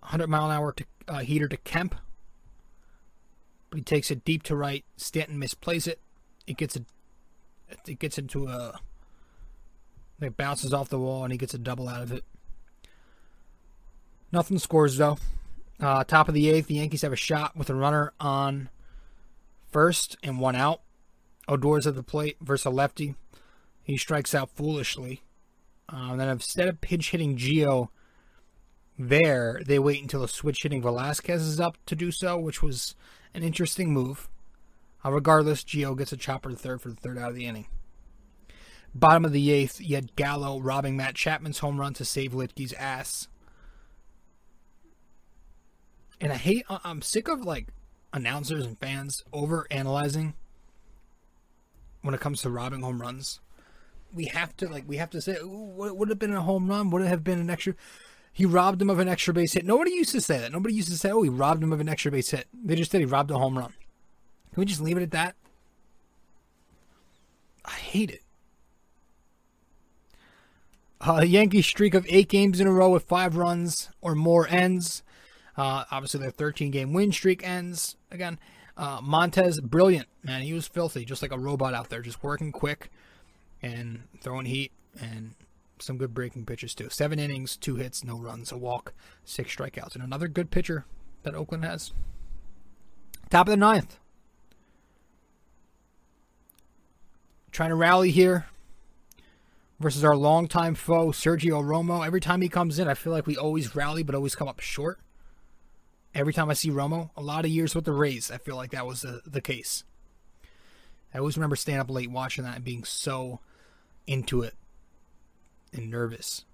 [0.00, 1.96] 100 mile an hour to, uh, heater to Kemp.
[3.70, 4.84] But he takes it deep to right.
[4.96, 6.00] Stanton misplays it.
[6.46, 6.82] It gets a,
[7.86, 8.80] it gets into a,
[10.20, 12.24] it bounces off the wall and he gets a double out of it.
[14.32, 15.18] Nothing scores though.
[15.80, 18.68] Uh, top of the eighth, the Yankees have a shot with a runner on
[19.70, 20.80] first and one out.
[21.48, 23.14] Odor's at the plate versus a lefty.
[23.82, 25.22] He strikes out foolishly.
[25.88, 27.88] Uh, then instead of pinch hitting Gio
[28.98, 32.94] there, they wait until the switch hitting Velazquez is up to do so, which was
[33.32, 34.28] an interesting move.
[35.04, 37.66] Uh, regardless, Gio gets a chopper to third for the third out of the inning.
[38.94, 43.28] Bottom of the eighth, yet Gallo robbing Matt Chapman's home run to save Luetge's ass.
[46.20, 47.68] And I hate, I'm sick of like
[48.12, 50.34] announcers and fans over analyzing
[52.02, 53.40] when it comes to robbing home runs.
[54.12, 56.68] We have to like we have to say what would it have been a home
[56.68, 56.90] run?
[56.90, 57.74] Would it have been an extra?
[58.32, 59.66] He robbed him of an extra base hit.
[59.66, 60.52] Nobody used to say that.
[60.52, 62.90] Nobody used to say, "Oh, he robbed him of an extra base hit." They just
[62.90, 63.72] said he robbed a home run.
[64.52, 65.34] Can we just leave it at that?
[67.64, 68.22] I hate it.
[71.00, 75.02] Uh, Yankee streak of eight games in a row with five runs or more ends.
[75.56, 78.38] Uh, obviously, their 13 game win streak ends again.
[78.78, 80.42] Uh, Montas, brilliant, man.
[80.42, 82.92] He was filthy, just like a robot out there, just working quick
[83.60, 85.34] and throwing heat and
[85.80, 86.88] some good breaking pitches, too.
[86.88, 89.96] Seven innings, two hits, no runs, a walk, six strikeouts.
[89.96, 90.84] And another good pitcher
[91.24, 91.92] that Oakland has.
[93.30, 93.98] Top of the ninth.
[97.50, 98.46] Trying to rally here
[99.80, 102.06] versus our longtime foe, Sergio Romo.
[102.06, 104.60] Every time he comes in, I feel like we always rally, but always come up
[104.60, 105.00] short
[106.18, 107.10] every time I see Romo.
[107.16, 109.84] A lot of years with the Rays, I feel like that was the, the case.
[111.14, 113.40] I always remember staying up late watching that and being so
[114.06, 114.54] into it
[115.72, 116.44] and nervous.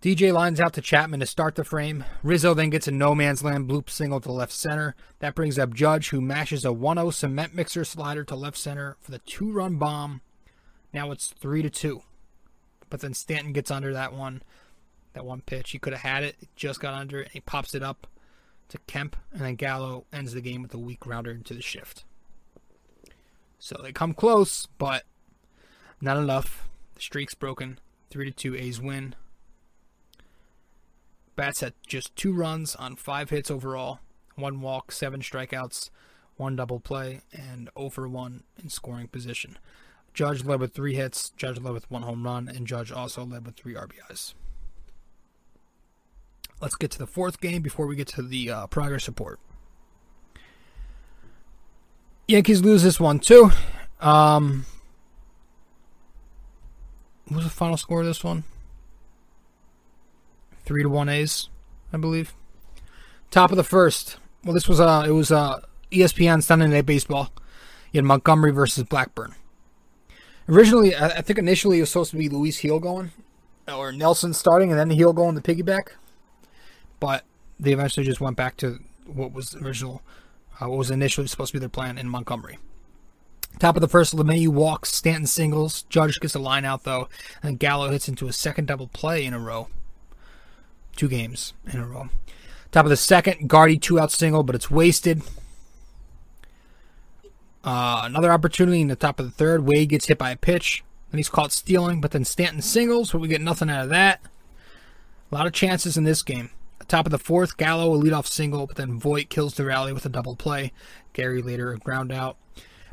[0.00, 2.04] DJ lines out to Chapman to start the frame.
[2.22, 4.94] Rizzo then gets a no man's land bloop single to left center.
[5.20, 8.96] That brings up Judge, who mashes a 1 0 cement mixer slider to left center
[9.00, 10.20] for the two run bomb.
[10.92, 12.02] Now it's 3 to 2.
[12.90, 14.42] But then Stanton gets under that one
[15.14, 15.70] that one pitch.
[15.70, 18.06] He could have had it, just got under it, he pops it up
[18.68, 22.04] to Kemp, and then Gallo ends the game with a weak rounder into the shift.
[23.58, 25.04] So they come close, but
[26.00, 26.68] not enough.
[26.94, 27.78] The streak's broken.
[28.10, 29.14] Three to two A's win.
[31.36, 34.00] Bats had just two runs on five hits overall,
[34.36, 35.90] one walk, seven strikeouts,
[36.36, 39.58] one double play, and over one in scoring position.
[40.12, 43.44] Judge led with three hits, Judge led with one home run, and Judge also led
[43.44, 44.34] with three RBIs.
[46.64, 49.38] Let's get to the fourth game before we get to the uh, progress report.
[52.26, 53.50] Yankees lose this one too.
[54.00, 54.64] Um,
[57.26, 58.44] what was the final score of this one?
[60.64, 61.50] Three to one A's,
[61.92, 62.32] I believe.
[63.30, 64.16] Top of the first.
[64.42, 65.60] Well, this was uh, it was uh,
[65.92, 67.30] ESPN Sunday Night Baseball.
[67.92, 69.34] You had Montgomery versus Blackburn.
[70.48, 73.10] Originally, I think initially it was supposed to be Luis Gil going,
[73.68, 75.88] or Nelson starting, and then Gil going the piggyback
[77.04, 77.22] but
[77.60, 80.00] they eventually just went back to what was original,
[80.58, 82.56] uh, what was initially supposed to be their plan in Montgomery.
[83.58, 87.10] Top of the first, LeMahieu walks, Stanton singles, Judge gets a line out though,
[87.42, 89.68] and Gallo hits into a second double play in a row.
[90.96, 92.08] Two games in a row.
[92.72, 95.20] Top of the second, Gardy two out single, but it's wasted.
[97.62, 99.66] Uh, another opportunity in the top of the third.
[99.66, 103.18] Wade gets hit by a pitch, and he's caught stealing, but then Stanton singles, but
[103.18, 104.22] we get nothing out of that.
[105.30, 106.48] A lot of chances in this game.
[106.88, 110.04] Top of the fourth, Gallo a leadoff single, but then Voit kills the rally with
[110.04, 110.72] a double play.
[111.12, 112.36] Gary later ground out.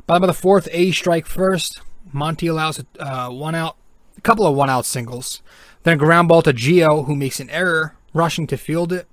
[0.06, 1.80] Bottom of the fourth, A strike first.
[2.12, 3.76] Monty allows a uh, one out,
[4.16, 5.42] a couple of one out singles.
[5.82, 9.06] Then a ground ball to Gio, who makes an error, rushing to field it.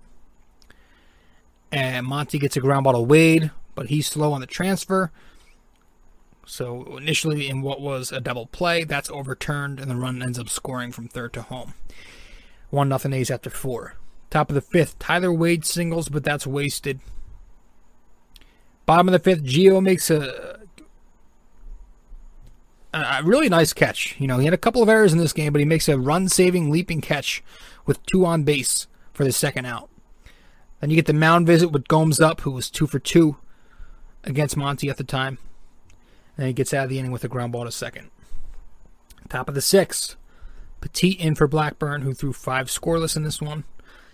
[1.71, 5.11] And Monty gets a ground ball to Wade, but he's slow on the transfer.
[6.45, 10.49] So initially, in what was a double play, that's overturned, and the run ends up
[10.49, 11.75] scoring from third to home.
[12.71, 13.95] One nothing A's after four.
[14.29, 16.99] Top of the fifth, Tyler Wade singles, but that's wasted.
[18.85, 20.59] Bottom of the fifth, Gio makes a,
[22.93, 24.15] a really nice catch.
[24.19, 25.97] You know, he had a couple of errors in this game, but he makes a
[25.97, 27.43] run-saving, leaping catch
[27.85, 29.89] with two on base for the second out.
[30.79, 33.37] Then you get the mound visit with Gomes up, who was two for two
[34.23, 35.39] against Monty at the time.
[36.37, 38.11] Then he gets out of the inning with a ground ball to second.
[39.27, 40.15] Top of the sixth,
[40.81, 43.65] Petit in for Blackburn, who threw five scoreless in this one.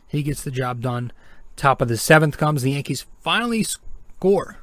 [0.07, 1.11] He gets the job done.
[1.55, 4.59] Top of the seventh comes the Yankees finally score.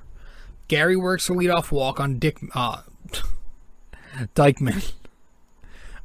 [0.68, 2.82] Gary works a leadoff walk on Dick uh,
[4.34, 4.92] Diekman.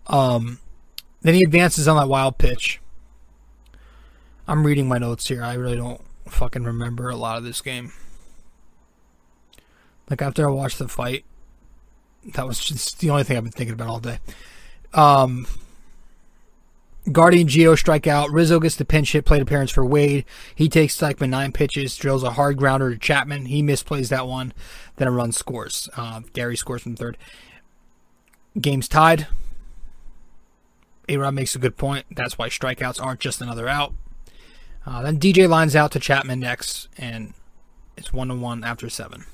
[0.08, 0.60] Um,
[1.22, 2.80] then he advances on that wild pitch.
[4.48, 5.44] I'm reading my notes here.
[5.44, 7.92] I really don't fucking remember a lot of this game.
[10.10, 11.26] Like after I watched the fight,
[12.34, 14.20] that was just the only thing I've been thinking about all day.
[14.94, 15.48] Um,
[17.12, 18.32] Gardy and Gio strike out.
[18.32, 20.26] Rizzo gets the pinch hit plate appearance for Wade.
[20.54, 23.46] He takes Diekman nine pitches, drills a hard grounder to Chapman.
[23.46, 24.54] He misplays that one.
[24.98, 25.90] Then a run scores.
[25.96, 27.18] Uh, Gary scores from third.
[28.60, 29.28] Game's tied.
[31.10, 32.06] A makes a good point.
[32.12, 33.94] That's why strikeouts aren't just another out.
[34.86, 37.34] Uh, then DJ lines out to Chapman next, and
[37.96, 39.26] it's one to one after seven.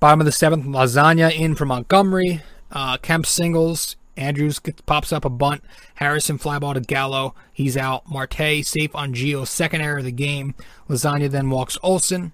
[0.00, 2.42] Bottom of the seventh, Lasagna in for Montgomery.
[2.70, 3.96] Uh, Kemp singles.
[4.16, 5.62] Andrus pops up a bunt.
[5.96, 7.34] Harrison fly ball to Gallo.
[7.52, 8.08] He's out.
[8.08, 10.54] Marte safe on Gio's second error of the game.
[10.88, 12.32] Lasagna then walks Olson.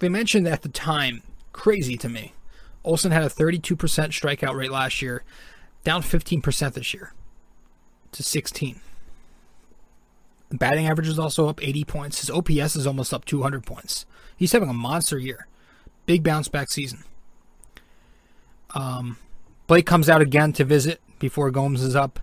[0.00, 2.32] They mentioned at the time, crazy to me.
[2.84, 5.24] Olson had a 32% strikeout rate last year,
[5.84, 7.12] down 15% this year
[8.12, 8.80] to 16.
[10.50, 12.20] The batting average is also up 80 points.
[12.20, 14.06] His OPS is almost up 200 points.
[14.36, 15.46] He's having a monster year.
[16.06, 17.04] Big bounce back season.
[18.74, 19.18] Um,
[19.68, 22.18] Blake comes out again to visit before Gomes is up.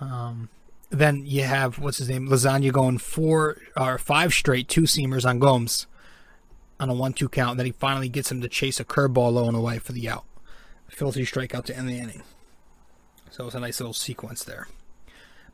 [0.00, 0.48] Um,
[0.90, 5.38] then you have what's his name, Lasagna going four or five straight two seamers on
[5.38, 5.86] Gomes
[6.80, 7.58] on a one-two count.
[7.58, 10.24] Then he finally gets him to chase a curveball low and away for the out.
[10.88, 12.22] Filthy strikeout to end the inning.
[13.30, 14.68] So it's a nice little sequence there.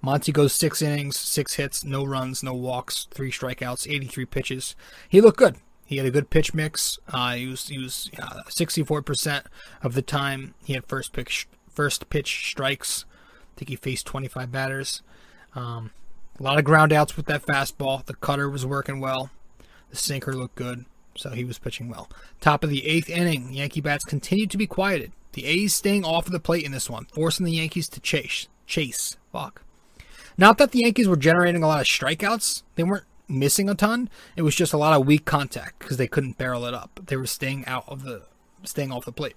[0.01, 4.76] Monty goes six innings, six hits, no runs, no walks, three strikeouts, 83 pitches.
[5.09, 5.57] He looked good.
[5.89, 6.99] He had a good pitch mix.
[7.09, 9.45] Uh, he was he was uh, 64%
[9.82, 13.07] of the time he had first pitch first pitch strikes.
[13.57, 15.01] I think he faced 25 batters.
[15.55, 15.93] Um,
[16.39, 18.05] a lot of ground outs with that fastball.
[18.05, 19.30] The cutter was working well.
[19.89, 20.84] The sinker looked good,
[21.16, 22.11] so he was pitching well.
[22.39, 25.12] Top of the eighth inning, Yankee bats continued to be quieted.
[25.32, 28.47] The A's staying off of the plate in this one, forcing the Yankees to chase.
[28.66, 29.16] Chase.
[29.32, 29.62] Fuck.
[30.36, 32.62] Not that the Yankees were generating a lot of strikeouts.
[32.74, 34.09] They weren't missing a ton.
[34.37, 37.01] It was just a lot of weak contact because they couldn't barrel it up.
[37.07, 38.22] They were staying out of the,
[38.64, 39.37] staying off the plate.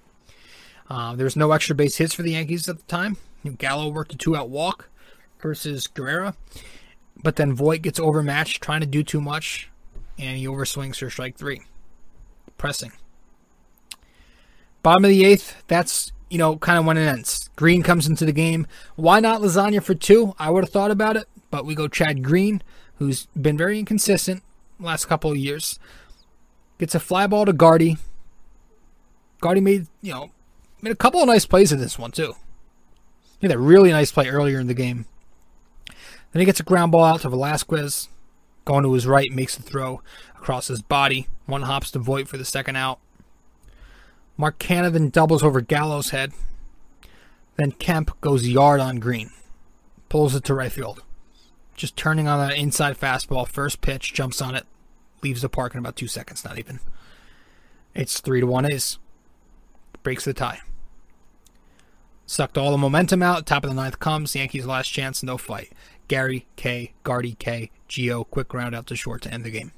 [0.89, 3.17] Uh, there was no extra base hits for the Yankees at the time.
[3.57, 4.89] Gallo worked a two-out walk
[5.39, 6.35] versus Guerrera,
[7.21, 9.69] but then Voit gets overmatched, trying to do too much,
[10.19, 11.61] and he overswings for strike three.
[12.57, 12.91] Pressing.
[14.83, 17.49] Bottom of the eighth, that's you know kind of when it ends.
[17.55, 18.67] Green comes into the game.
[18.95, 20.35] Why not lasagna for two?
[20.37, 22.61] I would have thought about it, but we go Chad Green,
[23.01, 24.43] who's been very inconsistent
[24.79, 25.79] last couple of years.
[26.77, 27.97] Gets a fly ball to Gardy.
[29.39, 30.29] Gardy made you know
[30.83, 32.35] made a couple of nice plays in this one too.
[33.39, 35.05] He had a really nice play earlier in the game.
[35.87, 38.07] Then he gets a ground ball out to Velazquez.
[38.65, 40.03] Going to his right, makes the throw
[40.35, 41.27] across his body.
[41.47, 42.99] One hops to Voit for the second out.
[44.37, 46.33] Mark Canha then doubles over Gallo's head.
[47.55, 49.31] Then Kemp goes yard on Green.
[50.07, 51.01] Pulls it to right field.
[51.81, 53.47] Just turning on that inside fastball.
[53.47, 54.67] First pitch, jumps on it.
[55.23, 56.79] Leaves the park in about two seconds, not even.
[57.95, 58.99] It's three to one A's.
[60.03, 60.59] Breaks the tie.
[62.27, 63.47] Sucked all the momentum out.
[63.47, 64.35] Top of the ninth comes.
[64.35, 65.71] Yankees last chance, no fight.
[66.07, 69.71] Gary K, Gardy K, Gio, quick ground out to short to end the game.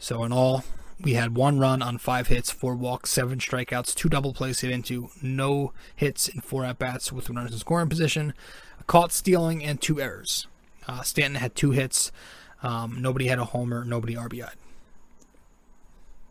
[0.00, 0.64] So in all,
[1.00, 4.72] we had one run on five hits, four walks, seven strikeouts, two double plays hit
[4.72, 8.34] into, no hits in four at bats with runners in scoring position,
[8.88, 10.48] caught stealing, and two errors.
[10.90, 12.10] Uh, Stanton had two hits.
[12.64, 13.84] Um, nobody had a homer.
[13.84, 14.50] Nobody RBI.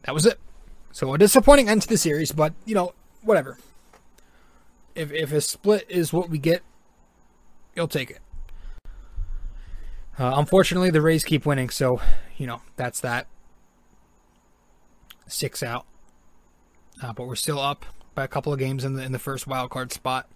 [0.03, 0.37] That was it.
[0.91, 3.57] So a disappointing end to the series, but you know whatever.
[4.95, 6.61] If if a split is what we get,
[7.73, 8.19] you'll take it.
[10.17, 12.01] Uh, unfortunately, the Rays keep winning, so
[12.37, 13.27] you know that's that.
[15.27, 15.85] Six out,
[17.01, 19.47] uh, but we're still up by a couple of games in the in the first
[19.47, 20.27] wild card spot.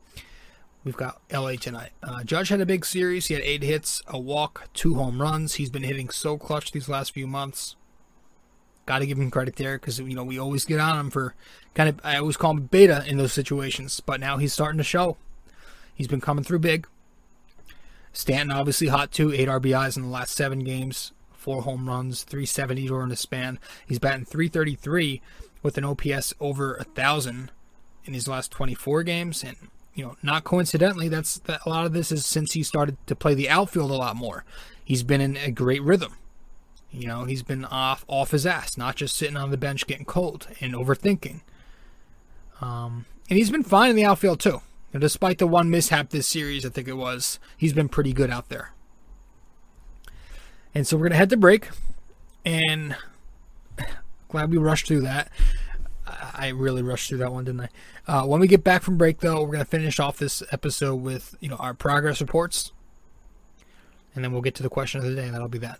[0.84, 1.92] We've got LA tonight.
[2.02, 3.28] Uh, Judge had a big series.
[3.28, 5.56] He had eight hits, a walk, two home runs.
[5.56, 7.78] He's been hitting so clutch these last few months.
[8.86, 11.36] Got to give him credit there because you know we always get on him for
[11.74, 14.84] kind of I always call him beta in those situations, but now he's starting to
[14.84, 15.16] show.
[15.96, 16.86] He's been coming through big.
[18.12, 22.88] Stanton obviously hot too, eight RBIs in the last seven games, four home runs, 370
[22.88, 23.58] during the span.
[23.88, 25.22] He's batting 333
[25.62, 27.52] with an OPS over a thousand
[28.04, 29.56] in his last 24 games, and
[29.94, 33.16] you know, not coincidentally, that's that a lot of this is since he started to
[33.16, 34.44] play the outfield a lot more.
[34.84, 36.16] He's been in a great rhythm.
[36.91, 40.06] You know, he's been off off his ass, not just sitting on the bench getting
[40.06, 41.41] cold and overthinking.
[42.62, 44.62] Um, and he's been fine in the outfield too.
[44.94, 48.30] And despite the one mishap this series, I think it was, he's been pretty good
[48.30, 48.74] out there.
[50.76, 51.70] And so we're gonna head to break,
[52.46, 52.96] and
[54.28, 55.32] glad we rushed through that.
[56.34, 57.70] I really rushed through that one, didn't I?
[58.07, 61.36] Uh, when we get back from break, though, we're gonna finish off this episode with
[61.39, 62.72] you know our progress reports,
[64.16, 65.30] and then we'll get to the question of the day.
[65.30, 65.80] That'll be that.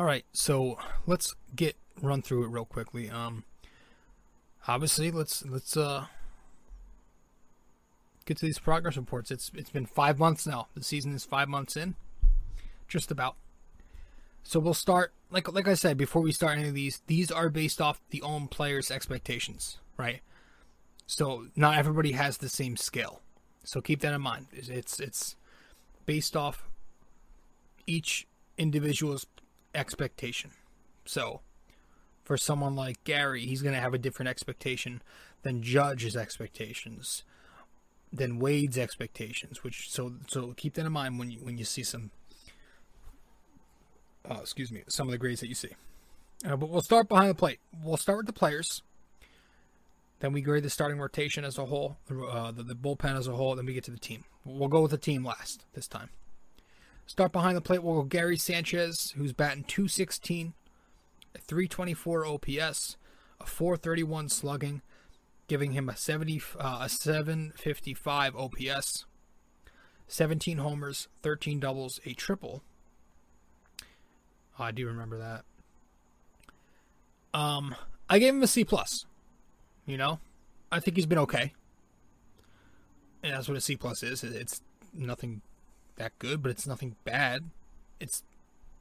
[0.00, 3.10] All right, so let's get run through it real quickly.
[3.10, 3.44] Um,
[4.66, 6.06] obviously, let's let's uh
[8.24, 9.30] get to these progress reports.
[9.30, 10.68] It's it's been five months now.
[10.74, 11.96] The season is five months in,
[12.88, 13.36] just about.
[14.42, 17.02] So we'll start like like I said before we start any of these.
[17.06, 20.22] These are based off the own players' expectations, right?
[21.06, 23.20] So not everybody has the same skill.
[23.64, 24.46] So keep that in mind.
[24.50, 25.36] It's it's
[26.06, 26.70] based off
[27.86, 28.26] each
[28.56, 29.26] individual's
[29.74, 30.50] expectation.
[31.04, 31.40] So,
[32.24, 35.02] for someone like Gary, he's going to have a different expectation
[35.42, 37.24] than Judge's expectations,
[38.12, 39.64] than Wade's expectations.
[39.64, 42.10] Which so so keep that in mind when you when you see some.
[44.30, 45.70] Uh, excuse me, some of the grades that you see.
[46.44, 47.58] Uh, but we'll start behind the plate.
[47.82, 48.82] We'll start with the players.
[50.20, 53.32] Then we grade the starting rotation as a whole, uh, the, the bullpen as a
[53.32, 53.56] whole.
[53.56, 54.24] Then we get to the team.
[54.44, 56.10] We'll go with the team last this time.
[57.10, 57.82] Start behind the plate.
[57.82, 60.54] We'll go Gary Sanchez, who's batting 216,
[61.34, 62.96] a 324 OPS,
[63.40, 64.80] a 431 slugging,
[65.48, 69.06] giving him a 70 uh, a 755 OPS,
[70.06, 72.62] 17 homers, 13 doubles, a triple.
[74.56, 75.44] Oh, I do remember that.
[77.34, 77.74] Um,
[78.08, 79.04] I gave him a C plus.
[79.84, 80.20] You know,
[80.70, 81.54] I think he's been okay,
[83.24, 84.22] and that's what a C plus is.
[84.22, 84.60] It's
[84.94, 85.42] nothing
[86.00, 87.50] that good, but it's nothing bad.
[88.00, 88.22] It's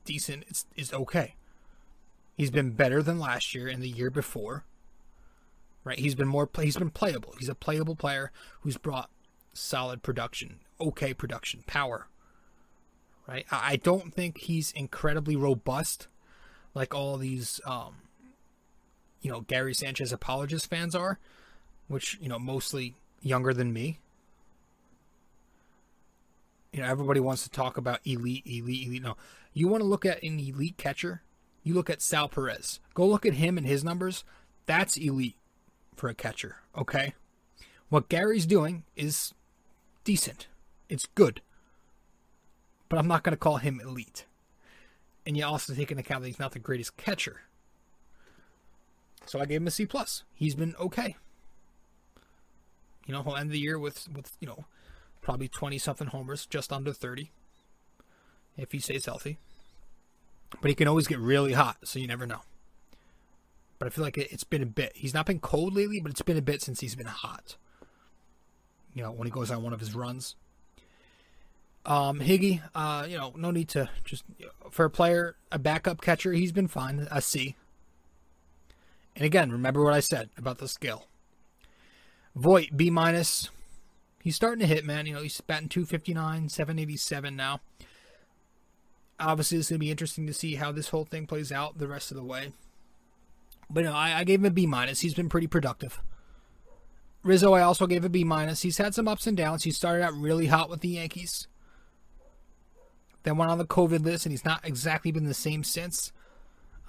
[0.05, 0.45] decent.
[0.47, 1.35] It's is okay.
[2.35, 4.63] He's been better than last year and the year before.
[5.83, 5.99] Right?
[5.99, 7.35] He's been more he's been playable.
[7.37, 9.09] He's a playable player who's brought
[9.53, 12.07] solid production, okay production, power.
[13.27, 13.45] Right?
[13.51, 16.07] I don't think he's incredibly robust
[16.73, 17.95] like all these um
[19.21, 21.19] you know, Gary Sanchez apologist fans are,
[21.89, 23.99] which, you know, mostly younger than me
[26.71, 29.01] you know, everybody wants to talk about elite, elite, elite.
[29.01, 29.17] No,
[29.53, 31.21] you want to look at an elite catcher.
[31.63, 32.79] You look at Sal Perez.
[32.93, 34.23] Go look at him and his numbers.
[34.65, 35.35] That's elite
[35.95, 36.57] for a catcher.
[36.77, 37.15] Okay,
[37.89, 39.33] what Gary's doing is
[40.03, 40.47] decent.
[40.89, 41.41] It's good,
[42.87, 44.25] but I'm not going to call him elite.
[45.25, 47.41] And you also take into account that he's not the greatest catcher.
[49.25, 50.23] So I gave him a C plus.
[50.33, 51.15] He's been okay.
[53.05, 54.65] You know, he'll end the year with with you know
[55.21, 57.31] probably 20 something homers, just under 30,
[58.57, 59.37] if he stays healthy.
[60.61, 62.41] But he can always get really hot, so you never know.
[63.77, 64.91] But I feel like it's been a bit.
[64.95, 67.55] He's not been cold lately, but it's been a bit since he's been hot.
[68.93, 70.35] You know, when he goes on one of his runs.
[71.85, 74.23] Um, Higgy, uh, you know, no need to just
[74.69, 77.07] for a player, a backup catcher, he's been fine.
[77.09, 77.55] A C.
[79.15, 81.07] And again, remember what I said about the skill.
[82.35, 83.49] Voit B minus
[84.23, 85.05] he's starting to hit, man.
[85.05, 87.61] You know, he's batting 259, 787 now.
[89.19, 91.87] Obviously, it's going to be interesting to see how this whole thing plays out the
[91.87, 92.53] rest of the way.
[93.69, 95.01] But no, I, I gave him a B minus.
[95.01, 95.99] He's been pretty productive.
[97.21, 98.61] Rizzo, I also gave a B minus.
[98.61, 99.63] He's had some ups and downs.
[99.63, 101.47] He started out really hot with the Yankees.
[103.23, 106.13] Then went on the COVID list, and he's not exactly been the same since.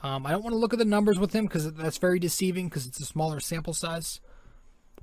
[0.03, 2.69] Um, I don't want to look at the numbers with him because that's very deceiving
[2.69, 4.21] because it's a smaller sample size.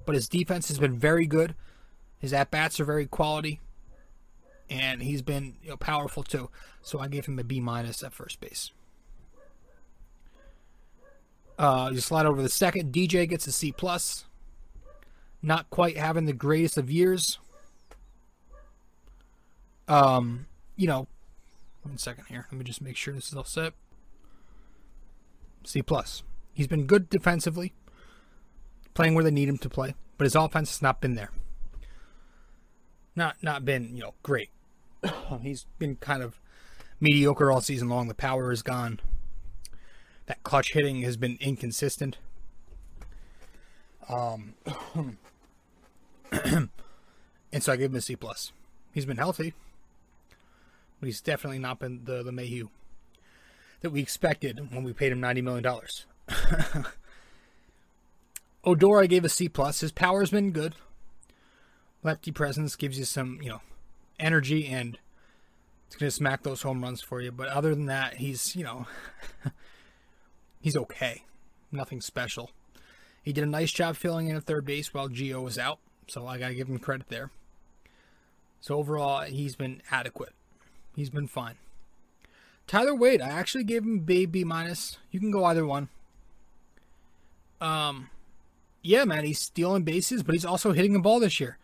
[0.05, 1.53] But his defense has been very good.
[2.19, 3.59] His at bats are very quality,
[4.69, 6.49] and he's been you know, powerful too.
[6.81, 8.71] So I gave him a B minus at first base.
[11.57, 12.93] Uh, you slide over the second.
[12.93, 14.25] DJ gets a C plus.
[15.41, 17.39] Not quite having the greatest of years.
[19.87, 21.07] Um, you know,
[21.83, 22.47] one second here.
[22.51, 23.73] Let me just make sure this is all set.
[25.63, 26.23] C plus.
[26.53, 27.73] He's been good defensively,
[28.93, 31.31] playing where they need him to play, but his offense has not been there.
[33.17, 34.51] Not not been you know great.
[35.41, 36.39] He's been kind of
[36.99, 38.07] mediocre all season long.
[38.07, 38.99] The power is gone.
[40.27, 42.17] That clutch hitting has been inconsistent.
[44.07, 44.53] Um,
[46.31, 46.69] and
[47.59, 48.51] so I gave him a C plus.
[48.93, 49.55] He's been healthy,
[50.99, 52.69] but he's definitely not been the the LeMahieu
[53.81, 56.05] that we expected when we paid him ninety million dollars.
[58.63, 59.79] Odor, I gave a C plus.
[59.79, 60.75] His power's been good.
[62.03, 63.61] Lefty presence gives you some, you know,
[64.19, 64.97] energy and
[65.87, 67.31] it's gonna smack those home runs for you.
[67.31, 68.87] But other than that, he's, you know,
[70.61, 71.23] he's okay.
[71.71, 72.51] Nothing special.
[73.23, 76.27] He did a nice job filling in at third base while Gio was out, so
[76.27, 77.31] I gotta give him credit there.
[78.61, 80.33] So overall, he's been adequate.
[80.95, 81.55] He's been fine.
[82.67, 84.97] Tyler Wade, I actually gave him B B minus.
[85.11, 85.89] You can go either one.
[87.61, 88.09] Um,
[88.81, 91.57] yeah, man, he's stealing bases, but he's also hitting the ball this year.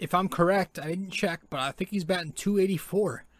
[0.00, 3.24] If I'm correct, I didn't check, but I think he's batting 284.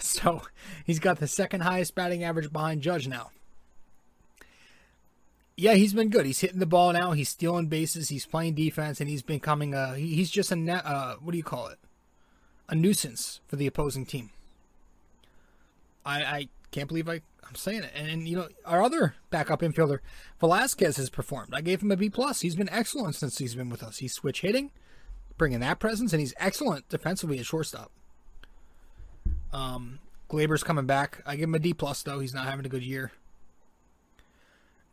[0.00, 0.42] So
[0.84, 3.30] he's got the second highest batting average behind Judge now.
[5.56, 6.26] Yeah, he's been good.
[6.26, 7.12] He's hitting the ball now.
[7.12, 8.08] He's stealing bases.
[8.08, 9.94] He's playing defense, and he's becoming a.
[9.94, 10.84] He's just a net.
[10.84, 11.78] Uh, what do you call it?
[12.68, 14.30] A nuisance for the opposing team.
[16.04, 17.92] I, I can't believe I, I'm saying it.
[17.94, 20.00] And, and, you know, our other backup infielder,
[20.40, 21.54] Velazquez, has performed.
[21.54, 22.40] I gave him a B plus.
[22.40, 23.98] He's been excellent since he's been with us.
[23.98, 24.72] He's switch hitting,
[25.36, 27.90] bringing that presence, and he's excellent defensively at shortstop.
[29.52, 31.22] Um, Gleyber's coming back.
[31.26, 32.20] I give him a D plus though.
[32.20, 33.12] He's not having a good year.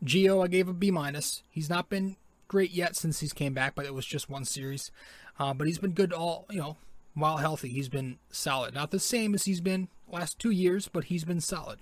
[0.04, 1.42] Gio, I gave a B minus.
[1.50, 2.16] He's not been
[2.48, 4.90] great yet since he's came back, but it was just one series.
[5.38, 6.76] Uh, but he's been good all you know
[7.14, 7.68] while healthy.
[7.68, 8.74] He's been solid.
[8.74, 11.78] Not the same as he's been last two years, but he's been solid.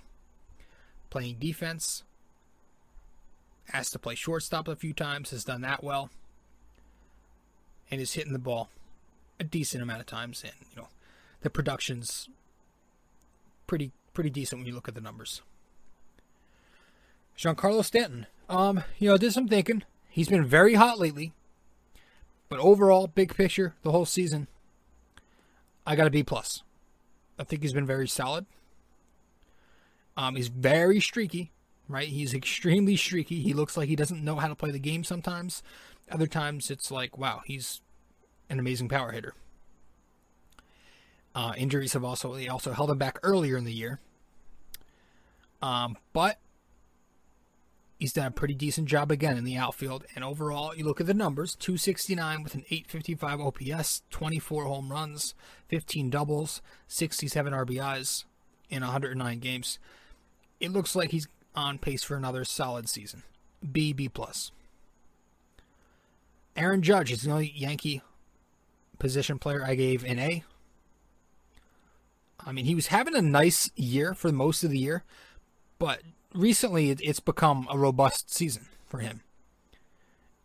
[1.11, 2.05] Playing defense.
[3.73, 5.31] Asked to play shortstop a few times.
[5.31, 6.11] Has done that well.
[7.91, 8.71] And is hitting the ball
[9.39, 10.43] a decent amount of times.
[10.43, 10.89] And you know
[11.43, 12.29] the production's
[13.67, 15.43] pretty pretty decent when you look at the numbers.
[17.39, 18.27] Giancarlo Stanton.
[18.49, 19.85] Um, you know, did some thinking.
[20.11, 21.33] He's been very hot lately.
[22.51, 24.49] But overall, big picture, the whole season,
[25.87, 26.63] I got a B plus.
[27.39, 28.45] I think he's been very solid.
[30.17, 31.53] Um, he's very streaky,
[31.89, 32.09] right?
[32.09, 33.41] He's extremely streaky.
[33.41, 35.63] He looks like he doesn't know how to play the game sometimes.
[36.11, 37.81] Other times, it's like, wow, he's
[38.49, 39.35] an amazing power hitter.
[41.35, 44.01] Uh, injuries have also they also held him back earlier in the year.
[45.63, 46.39] Um, but
[47.99, 50.05] he's done a pretty decent job again in the outfield.
[50.15, 55.35] And overall, you look at the numbers 269 with an 855 OPS, 24 home runs,
[55.69, 58.25] 15 doubles, 67 RBIs
[58.69, 59.79] in 109 games.
[60.59, 63.23] It looks like he's on pace for another solid season.
[63.71, 64.09] B, B.
[64.09, 64.51] plus.
[66.61, 68.03] Aaron Judge is the only Yankee
[68.99, 70.45] position player I gave an A.
[72.39, 75.03] I mean, he was having a nice year for most of the year,
[75.79, 76.03] but
[76.35, 79.23] recently it, it's become a robust season for him.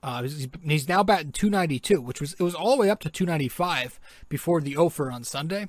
[0.02, 3.10] Uh, he's, he's now batting 292, which was it was all the way up to
[3.10, 4.00] 295
[4.30, 5.68] before the offer on Sunday.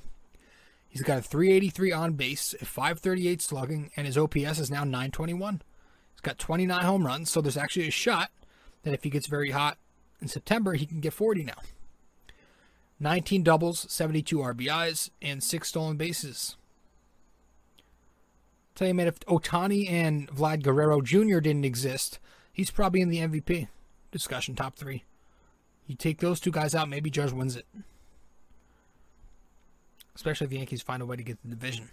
[0.89, 5.63] He's got a 383 on base, a 538 slugging, and his OPS is now 921.
[6.13, 8.31] He's got 29 home runs, so there's actually a shot
[8.85, 9.79] that if he gets very hot
[10.21, 11.61] in September, he can get 40 now.
[12.99, 16.57] 19 doubles, 72 RBIs, and six stolen bases.
[18.75, 21.41] Tell you, man, if Ohtani and Vlad Guerrero Jr.
[21.41, 22.19] didn't exist,
[22.53, 23.69] he's probably in the MVP
[24.11, 25.05] discussion, top three.
[25.87, 27.67] You take those two guys out, maybe Judge wins it.
[30.15, 31.91] Especially if the Yankees find a way to get the division.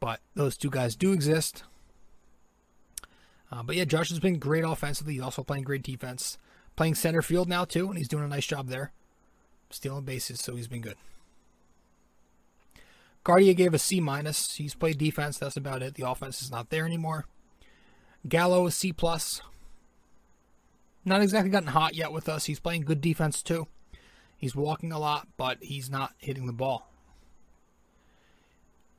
[0.00, 1.64] But those two guys do exist.
[3.50, 5.14] Uh, but yeah, Judge has been great offensively.
[5.14, 6.38] He's also playing great defense.
[6.76, 8.92] Playing center field now, too, and he's doing a nice job there.
[9.70, 10.96] Stealing bases, so he's been good.
[13.24, 14.56] Guardia gave a C minus.
[14.56, 15.38] He's played defense.
[15.38, 15.94] That's about it.
[15.94, 17.26] The offense is not there anymore.
[18.28, 19.40] Gallo is C plus.
[21.04, 22.46] Not exactly gotten hot yet with us.
[22.46, 23.66] He's playing good defense too.
[24.36, 26.90] He's walking a lot, but he's not hitting the ball.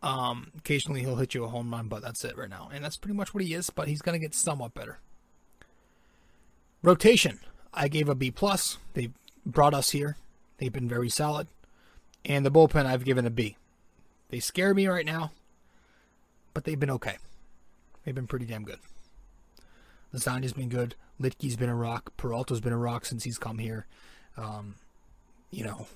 [0.02, 2.70] Um, occasionally he'll hit you a home run, but that's it right now.
[2.72, 5.00] And that's pretty much what he is, but he's going to get somewhat better.
[6.84, 7.40] Rotation.
[7.76, 8.78] I gave a B plus.
[8.94, 9.10] They
[9.46, 10.18] brought us here.
[10.58, 11.48] They've been very solid.
[12.24, 13.58] And the bullpen I've given a B.
[14.30, 15.32] They scare me right now,
[16.54, 17.18] but they've been okay.
[18.04, 18.80] They've been pretty damn good.
[20.14, 20.96] Lasagna's been good.
[21.20, 22.16] Luetge's been a rock.
[22.18, 23.86] Peralta's been a rock since he's come here.
[24.38, 24.76] Um,
[25.52, 25.88] you know,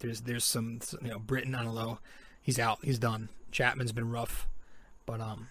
[0.00, 1.54] there's there's some you know Britton.
[1.54, 1.98] I don't know.
[2.42, 2.78] He's out.
[2.82, 3.28] He's done.
[3.50, 4.46] Chapman's been rough,
[5.06, 5.48] but um,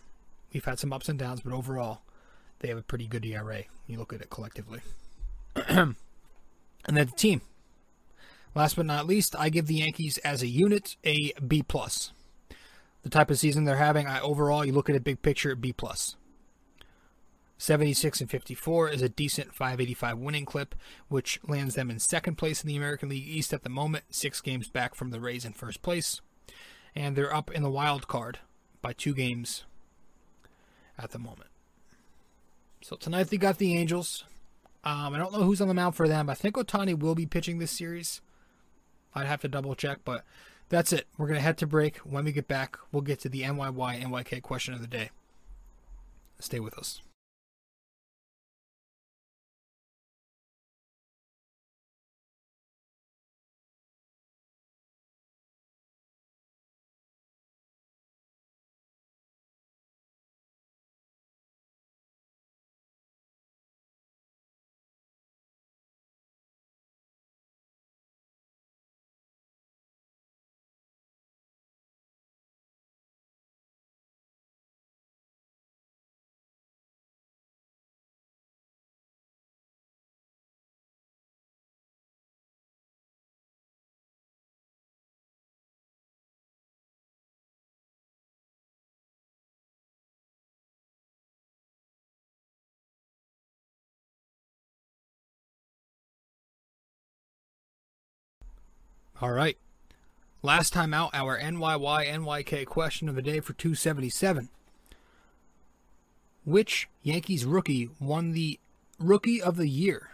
[0.53, 1.41] we've had some ups and downs.
[1.41, 2.01] But overall,
[2.59, 3.63] they have a pretty good ERA.
[3.87, 4.81] You look at it collectively,
[5.67, 5.95] and
[6.85, 7.41] then the team.
[8.55, 12.11] Last but not least, I give the Yankees as a unit a B plus.
[13.03, 15.71] The type of season they're having, I overall, you look at a big picture, B
[15.71, 16.15] plus.
[17.57, 20.75] 76 and 54 is a decent 585 winning clip,
[21.07, 24.41] which lands them in second place in the American League East at the moment, six
[24.41, 26.21] games back from the Rays in first place.
[26.95, 28.39] And they're up in the wild card
[28.81, 29.65] by two games
[30.97, 31.49] at the moment.
[32.81, 34.23] So tonight they got the Angels.
[34.87, 36.29] Um, I don't know who's on the mound for them.
[36.29, 38.21] I think Ohtani will be pitching this series.
[39.13, 40.23] I'd have to double check, but
[40.69, 41.07] that's it.
[41.17, 41.97] We're going to head to break.
[41.97, 45.09] When we get back, we'll get to the NYY NYK question of the day.
[46.39, 47.01] Stay with us.
[99.19, 99.57] All right.
[100.43, 104.49] Last time out, our NYY NYK question of the day for 277.
[106.45, 108.59] Which Yankees rookie won the
[108.99, 110.11] Rookie of the Year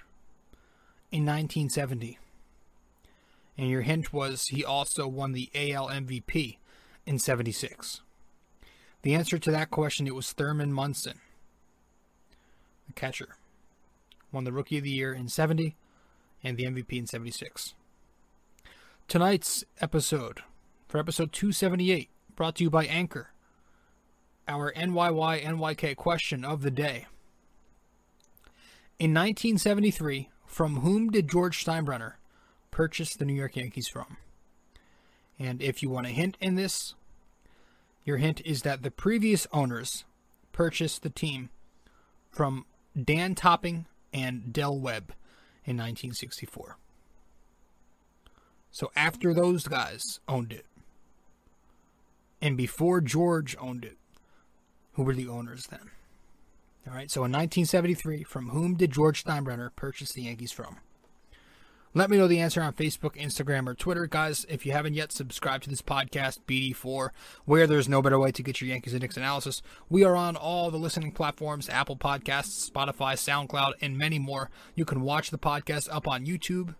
[1.12, 2.18] in 1970?
[3.58, 6.58] And your hint was he also won the AL MVP
[7.06, 8.00] in 76.
[9.02, 11.20] The answer to that question it was Thurman Munson,
[12.88, 13.36] the catcher.
[14.32, 15.76] Won the Rookie of the Year in 70
[16.42, 17.74] and the MVP in 76.
[19.08, 20.42] Tonight's episode,
[20.88, 23.30] for episode 278, brought to you by Anchor.
[24.48, 27.06] Our NYY NYK question of the day.
[28.98, 32.14] In 1973, from whom did George Steinbrenner
[32.72, 34.18] purchase the New York Yankees from?
[35.38, 36.96] And if you want a hint in this,
[38.04, 40.06] your hint is that the previous owners
[40.52, 41.50] purchased the team
[42.32, 42.66] from
[43.00, 45.14] Dan Topping and Del Webb
[45.66, 46.78] in 1964.
[48.74, 50.66] So after those guys owned it,
[52.42, 53.98] and before George owned it,
[54.94, 55.92] who were the owners then?
[56.88, 60.78] All right, so in 1973, from whom did George Steinbrenner purchase the Yankees from?
[61.94, 64.08] Let me know the answer on Facebook, Instagram, or Twitter.
[64.08, 67.10] Guys, if you haven't yet subscribed to this podcast, BD4,
[67.46, 70.72] where there's no better way to get your Yankees Knicks analysis, we are on all
[70.72, 74.50] the listening platforms Apple Podcasts, Spotify, SoundCloud, and many more.
[74.74, 76.74] You can watch the podcast up on YouTube.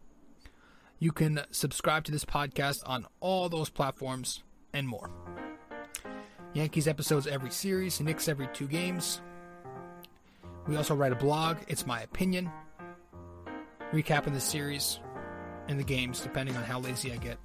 [1.04, 4.42] You can subscribe to this podcast on all those platforms
[4.72, 5.10] and more.
[6.54, 9.20] Yankees episodes every series, Knicks every two games.
[10.66, 12.50] We also write a blog, It's My Opinion,
[13.92, 15.02] recapping the series
[15.68, 17.38] and the games, depending on how lazy I get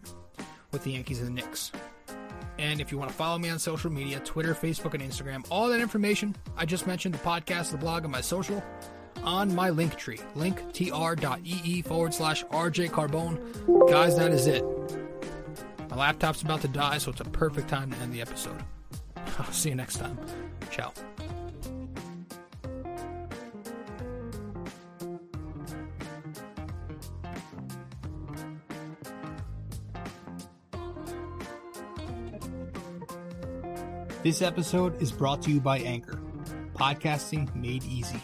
[0.70, 1.72] with the Yankees and the Knicks.
[2.60, 5.68] And if you want to follow me on social media, Twitter, Facebook, and Instagram, all
[5.68, 8.62] that information I just mentioned, the podcast, the blog, and my social,
[9.24, 13.90] on my link tree, linktr.ee forward slash RJ Carbone.
[13.90, 14.64] Guys, that is it.
[15.90, 18.62] My laptop's about to die, so it's a perfect time to end the episode.
[19.38, 20.18] I'll see you next time.
[20.70, 20.92] Ciao.
[34.24, 36.20] This episode is brought to you by Anchor,
[36.74, 38.20] podcasting made easy.